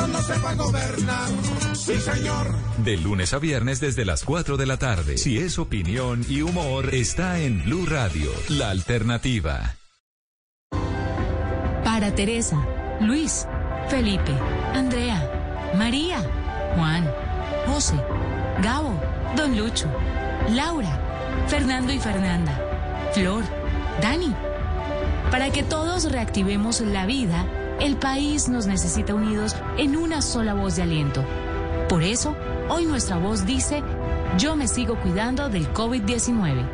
santo 0.00 0.18
no 0.18 0.22
sepa 0.22 0.54
gobernar. 0.54 1.28
Sí, 1.74 2.00
señor. 2.00 2.54
De 2.78 2.96
lunes 2.96 3.32
a 3.34 3.38
viernes 3.38 3.80
desde 3.80 4.04
las 4.04 4.24
4 4.24 4.56
de 4.56 4.66
la 4.66 4.76
tarde. 4.78 5.18
Si 5.18 5.38
es 5.38 5.58
opinión 5.58 6.24
y 6.28 6.42
humor, 6.42 6.94
está 6.94 7.40
en 7.40 7.64
Blue 7.64 7.86
Radio, 7.86 8.30
la 8.48 8.70
alternativa. 8.70 9.76
Para 11.84 12.14
Teresa, 12.14 12.56
Luis, 13.00 13.46
Felipe, 13.88 14.32
Andrea, 14.74 15.72
María, 15.76 16.22
Juan, 16.76 17.10
José, 17.66 17.96
Gabo, 18.62 19.00
Don 19.36 19.56
Lucho, 19.56 19.88
Laura, 20.50 21.00
Fernando 21.48 21.92
y 21.92 21.98
Fernanda, 21.98 23.10
Flor, 23.12 23.44
Dani. 24.00 24.34
Para 25.30 25.50
que 25.50 25.62
todos 25.62 26.10
reactivemos 26.10 26.80
la 26.80 27.06
vida, 27.06 27.46
el 27.80 27.96
país 27.96 28.48
nos 28.48 28.66
necesita 28.66 29.14
unidos 29.14 29.56
en 29.78 29.96
una 29.96 30.22
sola 30.22 30.54
voz 30.54 30.76
de 30.76 30.82
aliento. 30.82 31.24
Por 31.88 32.02
eso, 32.02 32.36
hoy 32.68 32.84
nuestra 32.84 33.18
voz 33.18 33.46
dice, 33.46 33.82
yo 34.38 34.54
me 34.54 34.68
sigo 34.68 34.96
cuidando 35.00 35.48
del 35.48 35.72
COVID-19. 35.72 36.64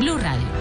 Blue 0.00 0.18
Radio. 0.18 0.59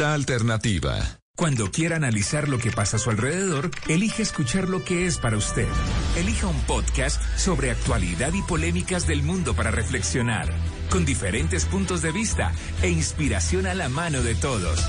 La 0.00 0.14
alternativa. 0.14 1.20
Cuando 1.36 1.70
quiera 1.70 1.96
analizar 1.96 2.48
lo 2.48 2.56
que 2.56 2.70
pasa 2.70 2.96
a 2.96 2.98
su 2.98 3.10
alrededor, 3.10 3.70
elige 3.86 4.22
escuchar 4.22 4.70
lo 4.70 4.82
que 4.82 5.04
es 5.04 5.18
para 5.18 5.36
usted. 5.36 5.68
Elija 6.16 6.46
un 6.46 6.58
podcast 6.62 7.22
sobre 7.36 7.70
actualidad 7.70 8.32
y 8.32 8.40
polémicas 8.40 9.06
del 9.06 9.22
mundo 9.22 9.52
para 9.52 9.70
reflexionar, 9.70 10.50
con 10.88 11.04
diferentes 11.04 11.66
puntos 11.66 12.00
de 12.00 12.12
vista 12.12 12.54
e 12.80 12.88
inspiración 12.88 13.66
a 13.66 13.74
la 13.74 13.90
mano 13.90 14.22
de 14.22 14.34
todos. 14.34 14.82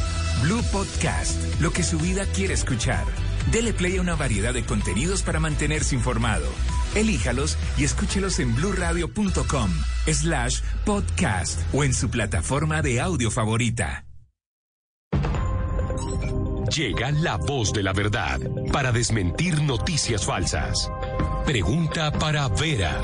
Blue 0.43 0.63
Podcast, 0.71 1.59
lo 1.59 1.73
que 1.73 1.83
su 1.83 1.97
vida 1.99 2.25
quiere 2.27 2.53
escuchar. 2.53 3.03
Dele 3.51 3.73
play 3.73 3.97
a 3.97 4.01
una 4.01 4.15
variedad 4.15 4.53
de 4.53 4.63
contenidos 4.63 5.23
para 5.23 5.41
mantenerse 5.41 5.93
informado. 5.93 6.47
Elíjalos 6.95 7.57
y 7.77 7.83
escúchelos 7.83 8.39
en 8.39 8.55
bluradio.com 8.55 9.71
slash 10.07 10.61
podcast 10.85 11.59
o 11.73 11.83
en 11.83 11.93
su 11.93 12.09
plataforma 12.09 12.81
de 12.81 13.01
audio 13.01 13.29
favorita. 13.29 14.05
Llega 16.75 17.11
la 17.11 17.35
voz 17.35 17.73
de 17.73 17.83
la 17.83 17.91
verdad 17.91 18.39
para 18.71 18.93
desmentir 18.93 19.61
noticias 19.61 20.25
falsas. 20.25 20.89
Pregunta 21.45 22.13
para 22.13 22.47
Vera. 22.47 23.01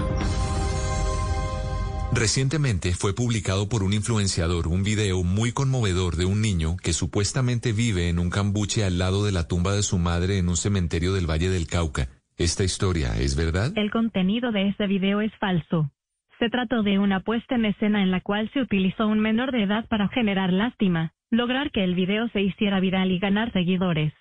Recientemente 2.13 2.93
fue 2.93 3.13
publicado 3.13 3.67
por 3.67 3.83
un 3.83 3.91
influenciador 3.91 4.69
un 4.69 4.83
video 4.83 5.21
muy 5.21 5.51
conmovedor 5.51 6.15
de 6.15 6.23
un 6.23 6.41
niño 6.41 6.77
que 6.81 6.93
supuestamente 6.93 7.73
vive 7.73 8.07
en 8.07 8.19
un 8.19 8.29
cambuche 8.29 8.85
al 8.85 8.99
lado 8.99 9.25
de 9.25 9.33
la 9.33 9.49
tumba 9.49 9.73
de 9.73 9.83
su 9.83 9.97
madre 9.97 10.37
en 10.37 10.47
un 10.47 10.55
cementerio 10.55 11.11
del 11.11 11.29
Valle 11.29 11.49
del 11.49 11.67
Cauca. 11.67 12.07
¿Esta 12.37 12.63
historia 12.63 13.17
es 13.19 13.35
verdad? 13.35 13.73
El 13.75 13.91
contenido 13.91 14.53
de 14.53 14.69
este 14.69 14.87
video 14.87 15.19
es 15.19 15.33
falso. 15.41 15.91
Se 16.39 16.49
trató 16.49 16.83
de 16.83 16.99
una 16.99 17.19
puesta 17.19 17.55
en 17.55 17.65
escena 17.65 18.01
en 18.01 18.11
la 18.11 18.21
cual 18.21 18.49
se 18.53 18.61
utilizó 18.61 19.07
un 19.07 19.19
menor 19.19 19.51
de 19.51 19.63
edad 19.63 19.85
para 19.89 20.07
generar 20.07 20.53
lástima 20.53 21.11
lograr 21.29 21.71
que 21.71 21.83
el 21.83 21.95
video 21.95 22.27
se 22.29 22.41
hiciera 22.41 22.79
viral 22.79 23.11
y 23.11 23.19
ganar 23.19 23.51
seguidores. 23.51 24.13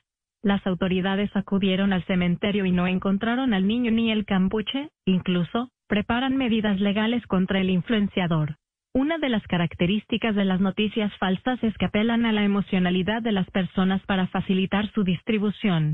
Las 0.43 0.67
autoridades 0.67 1.31
acudieron 1.35 1.93
al 1.93 2.05
cementerio 2.05 2.67
y 2.67 2.73
no 2.73 2.87
encontraron 2.87 3.55
al 3.55 3.67
niño 3.67 3.91
ni 3.91 4.11
el 4.11 4.25
campuche, 4.25 4.91
incluso, 5.05 5.71
preparan 5.89 6.37
medidas 6.37 6.81
legales 6.81 7.27
contra 7.27 7.61
el 7.61 7.71
influenciador. 7.71 8.57
Una 8.95 9.19
de 9.19 9.29
las 9.29 9.43
características 9.47 10.35
de 10.35 10.45
las 10.45 10.61
noticias 10.61 11.13
falsas 11.19 11.63
es 11.63 11.77
que 11.77 11.87
apelan 11.87 12.25
a 12.25 12.33
la 12.33 12.45
emocionalidad 12.45 13.23
de 13.23 13.33
las 13.33 13.49
personas 13.51 14.03
para 14.07 14.27
facilitar 14.29 14.91
su 14.93 15.05
distribución. 15.05 15.93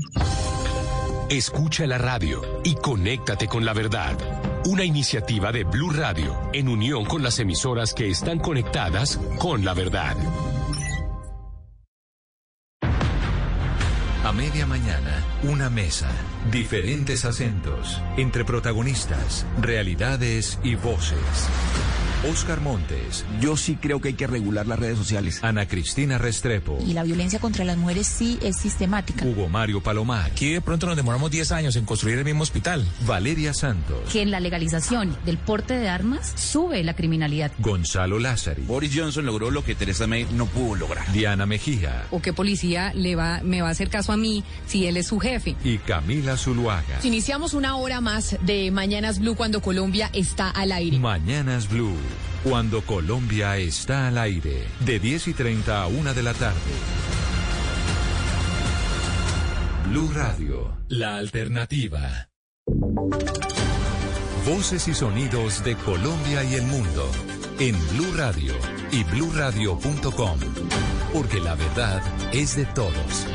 Escucha 1.29 1.85
la 1.87 1.97
radio 1.97 2.41
y 2.63 2.75
conéctate 2.75 3.47
con 3.47 3.65
la 3.65 3.73
verdad. 3.73 4.15
Una 4.65 4.85
iniciativa 4.85 5.51
de 5.51 5.63
Blue 5.63 5.91
Radio 5.91 6.33
en 6.53 6.69
unión 6.69 7.05
con 7.05 7.23
las 7.23 7.39
emisoras 7.39 7.93
que 7.93 8.07
están 8.07 8.39
conectadas 8.39 9.17
con 9.39 9.65
la 9.65 9.73
verdad. 9.73 10.15
A 14.23 14.31
media 14.31 14.65
mañana, 14.65 15.21
una 15.43 15.69
mesa, 15.69 16.09
diferentes 16.49 17.25
acentos, 17.25 18.01
entre 18.15 18.45
protagonistas, 18.45 19.45
realidades 19.59 20.59
y 20.63 20.75
voces. 20.75 21.19
Oscar 22.29 22.61
Montes. 22.61 23.25
Yo 23.41 23.57
sí 23.57 23.75
creo 23.75 23.99
que 23.99 24.09
hay 24.09 24.13
que 24.13 24.27
regular 24.27 24.65
las 24.65 24.79
redes 24.79 24.97
sociales. 24.97 25.43
Ana 25.43 25.67
Cristina 25.67 26.17
Restrepo. 26.17 26.77
Y 26.87 26.93
la 26.93 27.03
violencia 27.03 27.39
contra 27.39 27.65
las 27.65 27.77
mujeres 27.77 28.07
sí 28.07 28.39
es 28.41 28.57
sistemática. 28.57 29.25
Hugo 29.25 29.49
Mario 29.49 29.81
Palomar. 29.81 30.31
Aquí 30.31 30.53
de 30.53 30.61
pronto 30.61 30.87
nos 30.87 30.95
demoramos 30.95 31.29
10 31.31 31.51
años 31.51 31.75
en 31.75 31.85
construir 31.85 32.17
el 32.17 32.25
mismo 32.25 32.43
hospital. 32.43 32.85
Valeria 33.05 33.53
Santos. 33.53 34.09
Que 34.11 34.21
en 34.21 34.31
la 34.31 34.39
legalización 34.39 35.17
del 35.25 35.37
porte 35.37 35.73
de 35.73 35.89
armas 35.89 36.33
sube 36.35 36.81
la 36.83 36.95
criminalidad. 36.95 37.51
Gonzalo 37.59 38.19
Lázari. 38.19 38.63
Boris 38.63 38.91
Johnson 38.95 39.25
logró 39.25 39.51
lo 39.51 39.63
que 39.63 39.75
Teresa 39.75 40.07
May 40.07 40.25
no 40.31 40.45
pudo 40.45 40.75
lograr. 40.75 41.11
Diana 41.11 41.45
Mejía. 41.45 42.05
¿O 42.11 42.21
qué 42.21 42.31
policía 42.31 42.93
le 42.93 43.15
va, 43.15 43.41
me 43.43 43.61
va 43.61 43.67
a 43.67 43.71
hacer 43.71 43.89
caso 43.89 44.11
a 44.13 44.17
mí 44.17 44.43
si 44.65 44.87
él 44.87 44.97
es 44.97 45.07
su 45.07 45.19
jefe? 45.19 45.55
Y 45.63 45.77
Camila 45.79 46.37
Zuluaga. 46.37 46.99
Iniciamos 47.03 47.53
una 47.53 47.75
hora 47.75 47.99
más 48.01 48.37
de 48.41 48.71
Mañanas 48.71 49.19
Blue 49.19 49.35
cuando 49.35 49.61
Colombia 49.61 50.09
está 50.13 50.49
al 50.49 50.71
aire. 50.71 50.97
Mañanas 50.99 51.67
Blue. 51.69 51.97
Cuando 52.43 52.81
Colombia 52.81 53.57
está 53.57 54.07
al 54.07 54.17
aire, 54.17 54.67
de 54.81 54.99
10 54.99 55.29
y 55.29 55.33
30 55.33 55.83
a 55.83 55.87
1 55.87 56.13
de 56.13 56.23
la 56.23 56.33
tarde. 56.33 56.59
Blue 59.87 60.11
Radio, 60.13 60.77
la 60.89 61.17
alternativa. 61.17 62.29
Voces 64.45 64.87
y 64.87 64.93
sonidos 64.93 65.63
de 65.63 65.75
Colombia 65.75 66.43
y 66.43 66.55
el 66.55 66.63
mundo 66.63 67.09
en 67.59 67.75
Blue 67.89 68.13
Radio 68.15 68.53
y 68.91 69.03
bluradio.com, 69.03 70.39
porque 71.13 71.39
la 71.39 71.55
verdad 71.55 72.01
es 72.33 72.55
de 72.55 72.65
todos. 72.65 73.25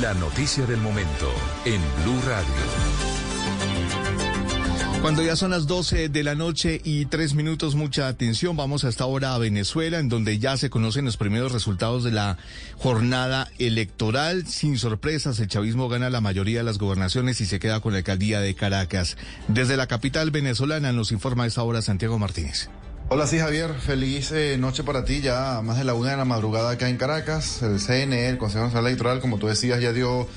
La 0.00 0.14
noticia 0.14 0.64
del 0.64 0.80
momento 0.80 1.30
en 1.66 1.80
Blue 2.02 2.20
Radio. 2.24 2.54
Cuando 5.02 5.22
ya 5.22 5.36
son 5.36 5.50
las 5.50 5.66
12 5.66 6.08
de 6.08 6.24
la 6.24 6.34
noche 6.34 6.80
y 6.84 7.04
tres 7.04 7.34
minutos, 7.34 7.74
mucha 7.74 8.08
atención. 8.08 8.56
Vamos 8.56 8.84
hasta 8.84 9.04
ahora 9.04 9.34
a 9.34 9.38
Venezuela, 9.38 9.98
en 9.98 10.08
donde 10.08 10.38
ya 10.38 10.56
se 10.56 10.70
conocen 10.70 11.04
los 11.04 11.18
primeros 11.18 11.52
resultados 11.52 12.02
de 12.02 12.12
la 12.12 12.38
jornada 12.78 13.48
electoral. 13.58 14.46
Sin 14.46 14.78
sorpresas, 14.78 15.38
el 15.38 15.48
chavismo 15.48 15.88
gana 15.90 16.08
la 16.08 16.22
mayoría 16.22 16.60
de 16.60 16.64
las 16.64 16.78
gobernaciones 16.78 17.40
y 17.42 17.46
se 17.46 17.58
queda 17.58 17.80
con 17.80 17.92
la 17.92 17.98
alcaldía 17.98 18.40
de 18.40 18.54
Caracas. 18.54 19.18
Desde 19.48 19.76
la 19.76 19.86
capital 19.86 20.30
venezolana 20.30 20.92
nos 20.92 21.12
informa 21.12 21.44
a 21.44 21.46
esta 21.46 21.62
hora 21.62 21.82
Santiago 21.82 22.18
Martínez. 22.18 22.70
Hola, 23.12 23.26
sí, 23.26 23.40
Javier. 23.40 23.74
Feliz 23.74 24.30
eh, 24.30 24.56
noche 24.56 24.84
para 24.84 25.04
ti. 25.04 25.20
Ya 25.20 25.62
más 25.64 25.76
de 25.78 25.82
la 25.82 25.94
una 25.94 26.12
de 26.12 26.16
la 26.16 26.24
madrugada 26.24 26.70
acá 26.70 26.88
en 26.88 26.96
Caracas. 26.96 27.60
El 27.60 27.80
CNE, 27.80 28.28
el 28.28 28.38
Consejo 28.38 28.62
Nacional 28.62 28.86
Electoral, 28.86 29.18
como 29.18 29.36
tú 29.36 29.48
decías, 29.48 29.80
ya 29.80 29.92
dio 29.92 30.28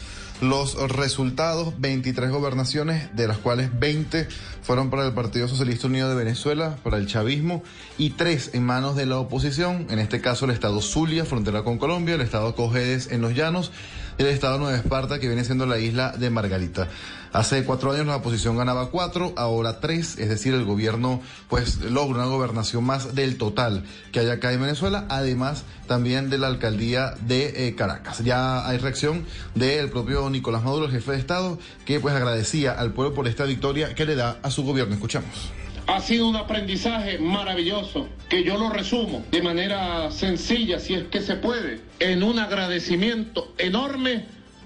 los 0.42 0.76
resultados, 0.90 1.80
23 1.80 2.32
gobernaciones, 2.32 3.16
de 3.16 3.28
las 3.28 3.38
cuales 3.38 3.70
20 3.80 4.28
fueron 4.64 4.90
para 4.90 5.06
el 5.06 5.14
Partido 5.14 5.48
Socialista 5.48 5.86
Unido 5.86 6.10
de 6.10 6.16
Venezuela, 6.16 6.78
para 6.84 6.98
el 6.98 7.06
chavismo, 7.06 7.62
y 8.00 8.10
3 8.10 8.52
en 8.54 8.64
manos 8.64 8.96
de 8.96 9.06
la 9.06 9.20
oposición, 9.20 9.86
en 9.92 10.00
este 10.00 10.20
caso 10.20 10.46
el 10.46 10.52
Estado 10.52 10.82
Zulia, 10.82 11.26
frontera 11.26 11.64
con 11.64 11.78
Colombia, 11.78 12.16
el 12.16 12.22
Estado 12.22 12.56
Cojedes 12.56 13.12
en 13.12 13.22
los 13.22 13.36
Llanos, 13.36 13.72
el 14.18 14.28
Estado 14.28 14.58
Nueva 14.58 14.78
Esparta, 14.78 15.20
que 15.20 15.28
viene 15.28 15.44
siendo 15.44 15.66
la 15.66 15.80
isla 15.80 16.12
de 16.12 16.30
Margarita. 16.30 16.88
Hace 17.34 17.64
cuatro 17.64 17.92
años 17.92 18.06
la 18.06 18.18
oposición 18.18 18.58
ganaba 18.58 18.92
cuatro, 18.92 19.34
ahora 19.38 19.80
tres, 19.80 20.20
es 20.20 20.30
decir, 20.30 20.54
el 20.54 20.66
gobierno 20.66 21.20
pues 21.50 21.82
logra 21.82 22.20
una 22.20 22.26
gobernación 22.26 22.84
más 22.84 23.16
del 23.16 23.38
total 23.38 23.84
que 24.12 24.20
hay 24.20 24.30
acá 24.30 24.54
en 24.54 24.62
Venezuela, 24.62 25.06
además 25.10 25.64
también 25.88 26.30
de 26.30 26.38
la 26.38 26.46
alcaldía 26.46 27.16
de 27.22 27.68
eh, 27.68 27.76
Caracas. 27.76 28.24
Ya 28.24 28.68
hay 28.68 28.78
reacción 28.78 29.26
del 29.56 29.90
propio 29.90 30.30
Nicolás 30.30 30.64
Maduro, 30.64 30.86
el 30.86 30.92
jefe 30.92 31.14
de 31.14 31.18
Estado, 31.18 31.58
que 31.86 32.00
pues 32.00 32.14
agradecía 32.14 32.72
al 32.74 32.94
pueblo 32.94 33.16
por 33.16 33.28
esta 33.28 33.46
victoria 33.46 33.96
que 33.96 34.06
le 34.06 34.16
da 34.16 34.38
a 34.44 34.52
su 34.52 34.64
gobierno. 34.64 34.94
Escuchamos. 34.94 35.63
Ha 35.86 36.00
sido 36.00 36.28
un 36.30 36.38
aprendizaje 36.38 37.18
maravilloso 37.18 38.08
que 38.30 38.44
yo 38.44 38.58
lo 38.58 38.70
resumo 38.70 39.26
de 39.32 39.42
manera 39.42 40.10
sencilla, 40.12 40.80
si 40.80 40.94
es 40.94 41.04
que 41.04 41.22
se 41.22 41.36
puede, 41.36 41.82
en 42.00 42.24
un 42.24 42.40
agradecimiento 42.40 43.54
enorme 43.58 44.26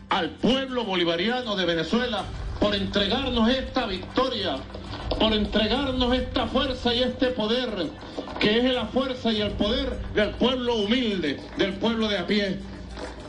al 0.10 0.30
pueblo 0.30 0.86
bolivariano 0.86 1.56
de 1.56 1.66
Venezuela 1.66 2.24
por 2.60 2.76
entregarnos 2.76 3.50
esta 3.50 3.88
victoria, 3.88 4.58
por 5.20 5.34
entregarnos 5.34 6.16
esta 6.16 6.46
fuerza 6.46 6.94
y 6.94 7.02
este 7.02 7.28
poder, 7.28 7.88
que 8.40 8.60
es 8.60 8.74
la 8.74 8.86
fuerza 8.86 9.32
y 9.32 9.42
el 9.42 9.52
poder 9.52 9.98
del 10.14 10.30
pueblo 10.32 10.76
humilde, 10.76 11.40
del 11.58 11.74
pueblo 11.74 12.10
de 12.10 12.20
a 12.20 12.28
pie. 12.28 12.60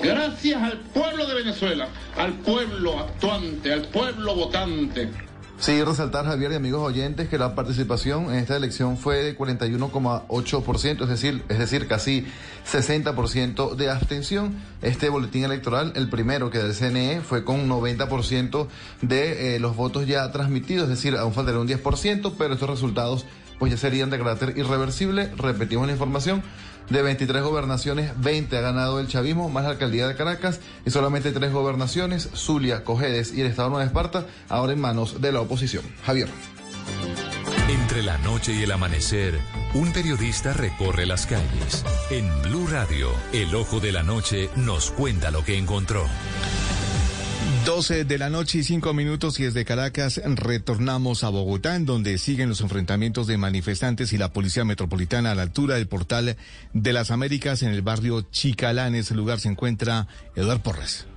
Gracias 0.03 0.63
al 0.63 0.79
pueblo 0.79 1.27
de 1.27 1.35
Venezuela, 1.35 1.89
al 2.19 2.35
pueblo 2.35 2.99
actuante, 2.99 3.73
al 3.73 3.83
pueblo 3.83 4.35
votante. 4.35 5.28
Sí, 5.61 5.83
resaltar, 5.83 6.25
Javier 6.25 6.53
y 6.53 6.55
amigos 6.55 6.87
oyentes, 6.87 7.29
que 7.29 7.37
la 7.37 7.57
participación 7.57 8.27
en 8.27 8.37
esta 8.37 8.57
elección 8.57 8.97
fue 8.97 9.17
de 9.25 9.37
41,8%, 9.37 11.03
es 11.03 11.09
decir, 11.09 11.43
es 11.49 11.59
decir, 11.59 11.89
casi 11.89 12.25
60% 12.65 13.75
de 13.75 13.91
abstención. 13.91 14.55
Este 14.83 15.09
boletín 15.09 15.43
electoral, 15.43 15.93
el 15.97 16.09
primero 16.09 16.51
que 16.51 16.59
del 16.59 16.75
CNE, 16.75 17.23
fue 17.23 17.43
con 17.43 17.69
90% 17.69 18.69
de 19.03 19.57
eh, 19.57 19.59
los 19.59 19.75
votos 19.75 20.07
ya 20.07 20.31
transmitidos, 20.31 20.85
es 20.85 20.91
decir, 20.91 21.17
aún 21.17 21.33
faltaría 21.33 21.61
un 21.61 21.67
10%, 21.67 22.35
pero 22.39 22.55
estos 22.55 22.71
resultados 22.71 23.27
pues 23.59 23.73
ya 23.73 23.79
serían 23.79 24.11
de 24.11 24.19
carácter 24.19 24.57
irreversible. 24.57 25.33
Repetimos 25.37 25.89
la 25.89 25.93
información. 25.93 26.45
De 26.91 27.03
23 27.03 27.43
gobernaciones, 27.43 28.13
20 28.21 28.57
ha 28.57 28.61
ganado 28.61 28.99
el 28.99 29.09
chavismo, 29.09 29.51
más 29.51 29.65
la 29.65 29.71
alcaldía 29.71 30.09
de 30.09 30.17
Caracas, 30.17 30.61
y 30.87 30.91
solamente 30.91 31.33
tres 31.33 31.53
gobernaciones, 31.53 32.31
Zulia, 32.35 32.83
Cojedes 32.83 33.33
y 33.35 33.43
el 33.43 33.47
Estado 33.47 33.69
Nueva 33.69 33.85
Esparta, 33.85 34.27
ahora 34.49 34.73
en 34.73 34.81
manos 34.81 35.21
de 35.21 35.33
la 35.33 35.41
oposición. 35.41 35.85
Javier. 36.05 36.29
Entre 37.69 38.03
la 38.03 38.17
noche 38.19 38.55
y 38.55 38.63
el 38.63 38.73
amanecer, 38.73 39.39
un 39.75 39.93
periodista 39.93 40.55
recorre 40.55 41.05
las 41.05 41.27
calles. 41.27 41.85
En 42.11 42.27
Blue 42.43 42.67
Radio, 42.67 43.11
el 43.35 43.55
ojo 43.55 43.81
de 43.81 43.93
la 43.93 44.03
noche 44.03 44.49
nos 44.57 44.91
cuenta 44.91 45.31
lo 45.31 45.45
que 45.45 45.59
encontró. 45.59 46.07
12 47.65 48.05
de 48.05 48.19
la 48.19 48.31
noche 48.31 48.59
y 48.59 48.65
5 48.65 48.95
minutos 48.95 49.41
y 49.41 49.45
desde 49.45 49.65
Caracas 49.65 50.21
retornamos 50.25 51.25
a 51.25 51.31
Bogotá, 51.31 51.79
donde 51.79 52.19
siguen 52.19 52.49
los 52.49 52.61
enfrentamientos 52.61 53.27
de 53.27 53.37
manifestantes 53.39 54.13
y 54.13 54.19
la 54.19 54.33
Policía 54.33 54.65
Metropolitana 54.65 55.33
a 55.33 55.35
la 55.35 55.43
altura 55.43 55.75
del 55.75 55.89
portal 55.89 56.37
de 56.73 56.93
las 56.93 57.11
Américas 57.11 57.63
en 57.63 57.71
el 57.71 57.83
barrio 57.83 58.23
Chicalá. 58.31 58.87
En 58.87 58.95
ese 58.95 59.15
lugar 59.15 59.41
se 59.41 59.49
encuentra 59.49 60.09
Eduardo 60.37 60.63
Porras. 60.63 61.08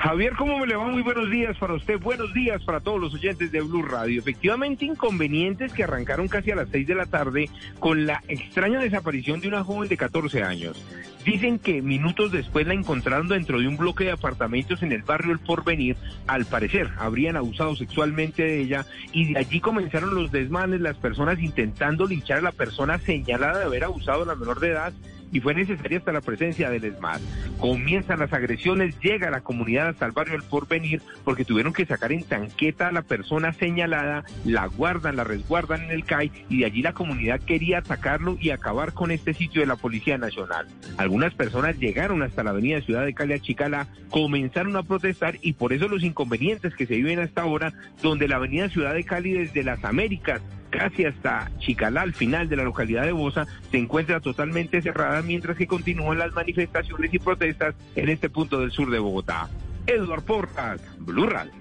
Javier, 0.00 0.32
¿cómo 0.34 0.58
me 0.58 0.66
le 0.66 0.76
va? 0.76 0.88
Muy 0.88 1.02
buenos 1.02 1.30
días 1.30 1.58
para 1.58 1.74
usted, 1.74 2.00
buenos 2.00 2.32
días 2.32 2.64
para 2.64 2.80
todos 2.80 2.98
los 2.98 3.12
oyentes 3.12 3.52
de 3.52 3.60
Blue 3.60 3.82
Radio. 3.82 4.18
Efectivamente, 4.18 4.86
inconvenientes 4.86 5.74
que 5.74 5.84
arrancaron 5.84 6.26
casi 6.26 6.50
a 6.50 6.56
las 6.56 6.70
6 6.70 6.86
de 6.86 6.94
la 6.94 7.04
tarde 7.04 7.50
con 7.78 8.06
la 8.06 8.22
extraña 8.26 8.80
desaparición 8.80 9.42
de 9.42 9.48
una 9.48 9.62
joven 9.62 9.90
de 9.90 9.98
14 9.98 10.42
años. 10.42 10.82
Dicen 11.22 11.58
que 11.58 11.82
minutos 11.82 12.32
después 12.32 12.66
la 12.66 12.72
encontraron 12.72 13.28
dentro 13.28 13.60
de 13.60 13.68
un 13.68 13.76
bloque 13.76 14.04
de 14.04 14.12
apartamentos 14.12 14.82
en 14.82 14.92
el 14.92 15.02
barrio 15.02 15.32
El 15.32 15.38
Porvenir. 15.38 15.98
Al 16.26 16.46
parecer, 16.46 16.88
habrían 16.96 17.36
abusado 17.36 17.76
sexualmente 17.76 18.42
de 18.42 18.62
ella 18.62 18.86
y 19.12 19.34
de 19.34 19.38
allí 19.38 19.60
comenzaron 19.60 20.14
los 20.14 20.32
desmanes, 20.32 20.80
las 20.80 20.96
personas 20.96 21.38
intentando 21.40 22.06
linchar 22.06 22.38
a 22.38 22.42
la 22.42 22.52
persona 22.52 22.98
señalada 23.00 23.58
de 23.58 23.64
haber 23.66 23.84
abusado 23.84 24.22
a 24.22 24.26
la 24.26 24.34
menor 24.34 24.60
de 24.60 24.68
edad 24.68 24.94
y 25.32 25.40
fue 25.40 25.54
necesaria 25.54 25.98
hasta 25.98 26.12
la 26.12 26.20
presencia 26.20 26.70
del 26.70 26.84
ESMAD. 26.84 27.20
Comienzan 27.58 28.18
las 28.18 28.32
agresiones, 28.32 28.98
llega 29.00 29.30
la 29.30 29.40
comunidad 29.40 29.88
hasta 29.88 30.06
el 30.06 30.12
barrio 30.12 30.34
El 30.34 30.42
Porvenir 30.42 31.02
porque 31.24 31.44
tuvieron 31.44 31.72
que 31.72 31.86
sacar 31.86 32.12
en 32.12 32.24
tanqueta 32.24 32.88
a 32.88 32.92
la 32.92 33.02
persona 33.02 33.52
señalada, 33.52 34.24
la 34.44 34.66
guardan, 34.66 35.16
la 35.16 35.24
resguardan 35.24 35.84
en 35.84 35.90
el 35.90 36.04
CAI 36.04 36.30
y 36.48 36.60
de 36.60 36.66
allí 36.66 36.82
la 36.82 36.92
comunidad 36.92 37.40
quería 37.40 37.78
atacarlo 37.78 38.36
y 38.40 38.50
acabar 38.50 38.92
con 38.92 39.10
este 39.10 39.34
sitio 39.34 39.60
de 39.60 39.66
la 39.66 39.76
Policía 39.76 40.18
Nacional. 40.18 40.66
Algunas 40.96 41.34
personas 41.34 41.78
llegaron 41.78 42.22
hasta 42.22 42.42
la 42.42 42.50
avenida 42.50 42.80
Ciudad 42.80 43.04
de 43.04 43.14
Cali 43.14 43.34
a 43.34 43.38
Chicala, 43.38 43.86
comenzaron 44.10 44.76
a 44.76 44.82
protestar 44.82 45.36
y 45.42 45.54
por 45.54 45.72
eso 45.72 45.88
los 45.88 46.02
inconvenientes 46.02 46.74
que 46.74 46.86
se 46.86 46.96
viven 46.96 47.20
hasta 47.20 47.42
ahora, 47.42 47.72
donde 48.02 48.28
la 48.28 48.36
avenida 48.36 48.68
Ciudad 48.68 48.94
de 48.94 49.04
Cali 49.04 49.32
desde 49.32 49.62
las 49.62 49.84
Américas 49.84 50.40
casi 50.70 51.04
hasta 51.04 51.50
Chicalá, 51.58 52.02
al 52.02 52.14
final 52.14 52.48
de 52.48 52.56
la 52.56 52.64
localidad 52.64 53.04
de 53.04 53.12
Bosa, 53.12 53.46
se 53.70 53.78
encuentra 53.78 54.20
totalmente 54.20 54.80
cerrada 54.80 55.22
mientras 55.22 55.56
que 55.56 55.66
continúan 55.66 56.18
las 56.18 56.32
manifestaciones 56.32 57.12
y 57.12 57.18
protestas 57.18 57.74
en 57.96 58.08
este 58.08 58.30
punto 58.30 58.60
del 58.60 58.70
sur 58.70 58.90
de 58.90 58.98
Bogotá. 58.98 59.48
Eduard 59.86 60.22
Portas, 60.22 60.80
Blue 60.98 61.26
Radio. 61.26 61.52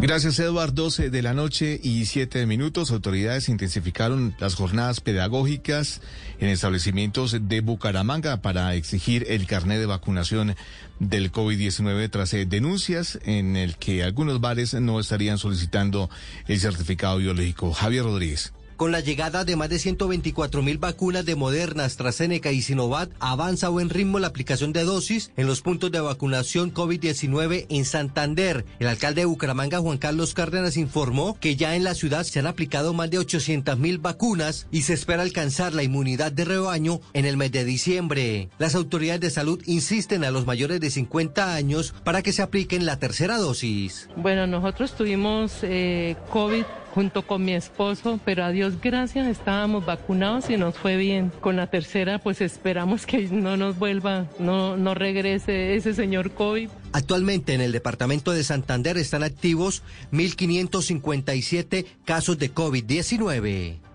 Gracias, 0.00 0.40
Eduard. 0.40 0.74
12 0.74 1.10
de 1.10 1.22
la 1.22 1.32
noche 1.32 1.78
y 1.80 2.06
7 2.06 2.44
minutos. 2.46 2.90
Autoridades 2.90 3.48
intensificaron 3.48 4.34
las 4.40 4.56
jornadas 4.56 5.00
pedagógicas 5.00 6.00
en 6.42 6.48
establecimientos 6.48 7.36
de 7.40 7.60
Bucaramanga 7.60 8.42
para 8.42 8.74
exigir 8.74 9.26
el 9.28 9.46
carnet 9.46 9.78
de 9.78 9.86
vacunación 9.86 10.56
del 10.98 11.30
COVID-19 11.30 12.10
tras 12.10 12.34
eh, 12.34 12.46
denuncias 12.46 13.20
en 13.24 13.54
el 13.54 13.76
que 13.76 14.02
algunos 14.02 14.40
bares 14.40 14.74
no 14.74 14.98
estarían 14.98 15.38
solicitando 15.38 16.10
el 16.48 16.58
certificado 16.58 17.18
biológico. 17.18 17.72
Javier 17.72 18.02
Rodríguez. 18.02 18.52
Con 18.82 18.90
la 18.90 18.98
llegada 18.98 19.44
de 19.44 19.54
más 19.54 19.68
de 19.68 19.78
124 19.78 20.60
mil 20.60 20.76
vacunas 20.76 21.24
de 21.24 21.36
Moderna, 21.36 21.84
AstraZeneca 21.84 22.50
y 22.50 22.62
Sinovac, 22.62 23.10
avanza 23.20 23.68
a 23.68 23.70
buen 23.70 23.88
ritmo 23.88 24.18
la 24.18 24.26
aplicación 24.26 24.72
de 24.72 24.82
dosis 24.82 25.30
en 25.36 25.46
los 25.46 25.60
puntos 25.60 25.92
de 25.92 26.00
vacunación 26.00 26.74
COVID-19 26.74 27.66
en 27.68 27.84
Santander. 27.84 28.64
El 28.80 28.88
alcalde 28.88 29.20
de 29.20 29.26
Bucaramanga, 29.26 29.78
Juan 29.78 29.98
Carlos 29.98 30.34
Cárdenas, 30.34 30.76
informó 30.76 31.38
que 31.38 31.54
ya 31.54 31.76
en 31.76 31.84
la 31.84 31.94
ciudad 31.94 32.24
se 32.24 32.40
han 32.40 32.48
aplicado 32.48 32.92
más 32.92 33.08
de 33.08 33.18
800 33.18 33.78
mil 33.78 33.98
vacunas 33.98 34.66
y 34.72 34.82
se 34.82 34.94
espera 34.94 35.22
alcanzar 35.22 35.74
la 35.74 35.84
inmunidad 35.84 36.32
de 36.32 36.44
rebaño 36.44 37.00
en 37.12 37.24
el 37.24 37.36
mes 37.36 37.52
de 37.52 37.64
diciembre. 37.64 38.48
Las 38.58 38.74
autoridades 38.74 39.20
de 39.20 39.30
salud 39.30 39.62
insisten 39.64 40.24
a 40.24 40.32
los 40.32 40.44
mayores 40.44 40.80
de 40.80 40.90
50 40.90 41.54
años 41.54 41.94
para 42.02 42.22
que 42.22 42.32
se 42.32 42.42
apliquen 42.42 42.84
la 42.84 42.98
tercera 42.98 43.38
dosis. 43.38 44.08
Bueno, 44.16 44.48
nosotros 44.48 44.96
tuvimos 44.96 45.58
eh, 45.62 46.16
COVID 46.32 46.64
junto 46.94 47.22
con 47.22 47.44
mi 47.44 47.54
esposo, 47.54 48.20
pero 48.24 48.44
a 48.44 48.50
Dios 48.50 48.80
gracias 48.80 49.26
estábamos 49.26 49.86
vacunados 49.86 50.50
y 50.50 50.56
nos 50.56 50.76
fue 50.76 50.96
bien. 50.96 51.32
Con 51.40 51.56
la 51.56 51.68
tercera 51.68 52.18
pues 52.18 52.40
esperamos 52.40 53.06
que 53.06 53.28
no 53.28 53.56
nos 53.56 53.78
vuelva, 53.78 54.26
no, 54.38 54.76
no 54.76 54.94
regrese 54.94 55.74
ese 55.74 55.94
señor 55.94 56.32
COVID. 56.32 56.68
Actualmente 56.92 57.54
en 57.54 57.60
el 57.60 57.72
departamento 57.72 58.32
de 58.32 58.44
Santander 58.44 58.98
están 58.98 59.22
activos 59.22 59.82
1.557 60.12 61.86
casos 62.04 62.38
de 62.38 62.52
COVID-19. 62.54 63.91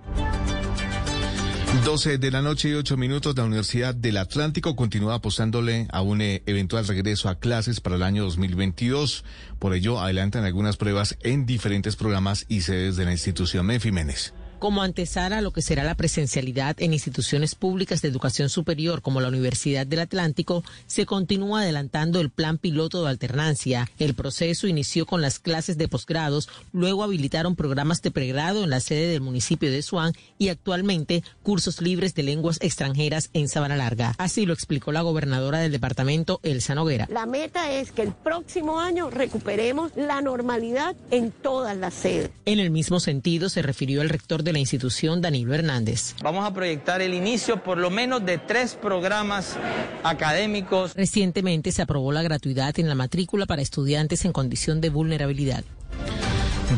12 1.83 2.17
de 2.17 2.31
la 2.31 2.41
noche 2.41 2.69
y 2.69 2.73
8 2.73 2.97
minutos, 2.97 3.35
la 3.35 3.43
Universidad 3.43 3.95
del 3.95 4.17
Atlántico 4.17 4.75
continúa 4.75 5.15
apostándole 5.15 5.87
a 5.91 6.01
un 6.01 6.21
eh, 6.21 6.43
eventual 6.45 6.87
regreso 6.87 7.29
a 7.29 7.39
clases 7.39 7.79
para 7.79 7.95
el 7.95 8.03
año 8.03 8.23
2022. 8.23 9.23
Por 9.59 9.73
ello, 9.73 9.99
adelantan 9.99 10.43
algunas 10.43 10.77
pruebas 10.77 11.17
en 11.21 11.45
diferentes 11.45 11.95
programas 11.95 12.45
y 12.47 12.61
sedes 12.61 12.95
de 12.95 13.05
la 13.05 13.11
institución 13.11 13.65
Menfimenes 13.65 14.33
como 14.59 14.81
antesala 14.81 15.37
a 15.37 15.41
lo 15.41 15.51
que 15.51 15.61
será 15.61 15.83
la 15.83 15.95
presencialidad 15.95 16.75
en 16.79 16.93
instituciones 16.93 17.55
públicas 17.55 18.01
de 18.01 18.07
educación 18.07 18.49
superior 18.49 19.01
como 19.01 19.21
la 19.21 19.27
Universidad 19.27 19.85
del 19.85 19.99
Atlántico, 19.99 20.63
se 20.87 21.05
continúa 21.05 21.61
adelantando 21.61 22.19
el 22.19 22.29
plan 22.29 22.57
piloto 22.57 23.03
de 23.03 23.09
alternancia. 23.09 23.89
El 23.99 24.13
proceso 24.13 24.67
inició 24.67 25.05
con 25.05 25.21
las 25.21 25.39
clases 25.39 25.77
de 25.77 25.87
posgrados, 25.87 26.49
luego 26.73 27.03
habilitaron 27.03 27.55
programas 27.55 28.01
de 28.01 28.11
pregrado 28.11 28.63
en 28.63 28.69
la 28.69 28.79
sede 28.79 29.07
del 29.07 29.21
municipio 29.21 29.71
de 29.71 29.81
Suán 29.81 30.13
y 30.37 30.49
actualmente 30.49 31.23
cursos 31.43 31.81
libres 31.81 32.15
de 32.15 32.23
lenguas 32.23 32.57
extranjeras 32.61 33.29
en 33.33 33.47
Sabana 33.47 33.75
Larga. 33.75 34.15
Así 34.17 34.45
lo 34.45 34.53
explicó 34.53 34.91
la 34.91 35.01
gobernadora 35.01 35.59
del 35.59 35.71
departamento, 35.71 36.39
Elsa 36.43 36.75
Noguera. 36.75 37.07
La 37.11 37.25
meta 37.25 37.71
es 37.71 37.91
que 37.91 38.01
el 38.01 38.13
próximo 38.13 38.79
año 38.79 39.09
recuperemos 39.09 39.91
la 39.95 40.21
normalidad 40.21 40.95
en 41.11 41.31
todas 41.31 41.77
las 41.77 41.93
sedes. 41.93 42.31
En 42.45 42.59
el 42.59 42.71
mismo 42.71 42.99
sentido 42.99 43.49
se 43.49 43.61
refirió 43.61 44.01
el 44.01 44.09
rector 44.09 44.43
de 44.47 44.53
la 44.53 44.59
institución, 44.59 45.21
Danilo 45.21 45.53
Hernández. 45.53 46.15
Vamos 46.23 46.45
a 46.45 46.53
proyectar 46.53 47.01
el 47.01 47.13
inicio 47.13 47.61
por 47.61 47.77
lo 47.77 47.89
menos 47.89 48.25
de 48.25 48.37
tres 48.37 48.75
programas 48.75 49.57
académicos. 50.03 50.93
Recientemente 50.95 51.71
se 51.71 51.81
aprobó 51.81 52.11
la 52.11 52.23
gratuidad 52.23 52.79
en 52.79 52.87
la 52.87 52.95
matrícula 52.95 53.45
para 53.45 53.61
estudiantes 53.61 54.25
en 54.25 54.31
condición 54.31 54.81
de 54.81 54.89
vulnerabilidad. 54.89 55.63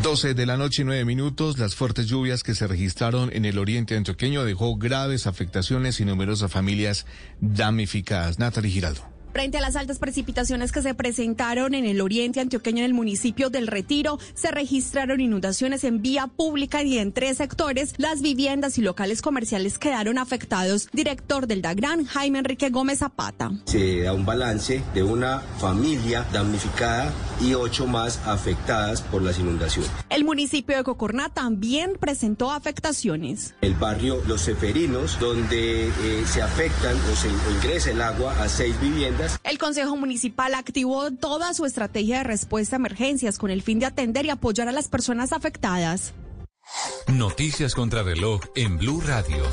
12 0.04 0.34
de 0.34 0.46
la 0.46 0.56
noche 0.56 0.84
y 0.84 0.86
9 0.86 1.06
minutos, 1.06 1.58
las 1.58 1.76
fuertes 1.76 2.08
lluvias 2.08 2.44
que 2.44 2.56
se 2.56 2.68
registraron 2.68 3.32
en 3.34 3.46
el 3.46 3.58
oriente 3.58 3.96
antioqueño 3.98 4.46
dejó 4.46 4.78
graves 4.78 5.28
afectaciones 5.28 6.00
y 6.00 6.06
numerosas 6.06 6.52
familias 6.52 7.06
damnificadas. 7.42 8.40
Natalie 8.40 8.72
Giraldo. 8.72 9.19
Frente 9.39 9.58
a 9.58 9.62
las 9.62 9.77
altas 9.77 10.00
precipitaciones 10.00 10.74
que 10.74 10.81
se 10.81 10.93
presentaron 10.93 11.74
en 11.74 11.86
el 11.86 12.01
oriente 12.01 12.41
antioqueño 12.41 12.79
en 12.79 12.84
el 12.84 12.93
municipio 12.93 13.50
del 13.50 13.67
Retiro, 13.67 14.19
se 14.34 14.51
registraron 14.51 15.22
inundaciones 15.22 15.86
en 15.86 16.01
vía 16.01 16.27
pública 16.27 16.84
y 16.84 16.98
en 16.98 17.13
tres 17.13 17.38
sectores. 17.38 17.93
Las 17.96 18.22
viviendas 18.22 18.77
y 18.77 18.81
locales 18.81 19.22
comerciales 19.22 19.79
quedaron 19.79 20.17
afectados. 20.17 20.89
Director 20.91 21.48
del 21.48 21.62
DAGRAN, 21.62 22.03
Jaime 22.03 22.39
Enrique 22.39 22.69
Gómez 22.69 23.00
Zapata. 23.00 23.51
Se 23.63 24.01
da 24.01 24.12
un 24.12 24.25
balance 24.25 24.84
de 24.93 25.03
una 25.03 25.39
familia 25.39 26.27
damnificada 26.34 27.13
y 27.41 27.53
ocho 27.53 27.88
más 27.88 28.19
afectadas 28.27 29.01
por 29.03 29.22
las 29.22 29.39
inundaciones. 29.39 29.89
El 30.10 30.25
municipio 30.25 30.75
de 30.75 30.84
Cocorná 30.84 31.29
también 31.29 31.93
presentó 31.98 32.51
afectaciones. 32.51 33.55
El 33.62 33.75
barrio 33.75 34.22
Los 34.27 34.43
Ceferinos, 34.43 35.17
donde 35.17 35.88
eh, 35.88 36.24
se 36.25 36.41
afectan 36.41 36.98
o 37.10 37.15
se 37.15 37.29
ingresa 37.55 37.91
el 37.91 38.01
agua 38.01 38.34
a 38.43 38.50
seis 38.50 38.77
viviendas. 38.81 39.28
El 39.43 39.57
Consejo 39.57 39.95
Municipal 39.95 40.53
activó 40.55 41.12
toda 41.12 41.53
su 41.53 41.65
estrategia 41.65 42.19
de 42.19 42.24
respuesta 42.24 42.75
a 42.75 42.79
emergencias 42.79 43.38
con 43.38 43.51
el 43.51 43.62
fin 43.62 43.79
de 43.79 43.86
atender 43.86 44.25
y 44.25 44.29
apoyar 44.29 44.67
a 44.67 44.71
las 44.71 44.88
personas 44.88 45.33
afectadas. 45.33 46.13
Noticias 47.07 47.74
contra 47.74 48.03
reloj 48.03 48.41
en 48.55 48.77
Blue 48.77 49.01
Radio. 49.01 49.43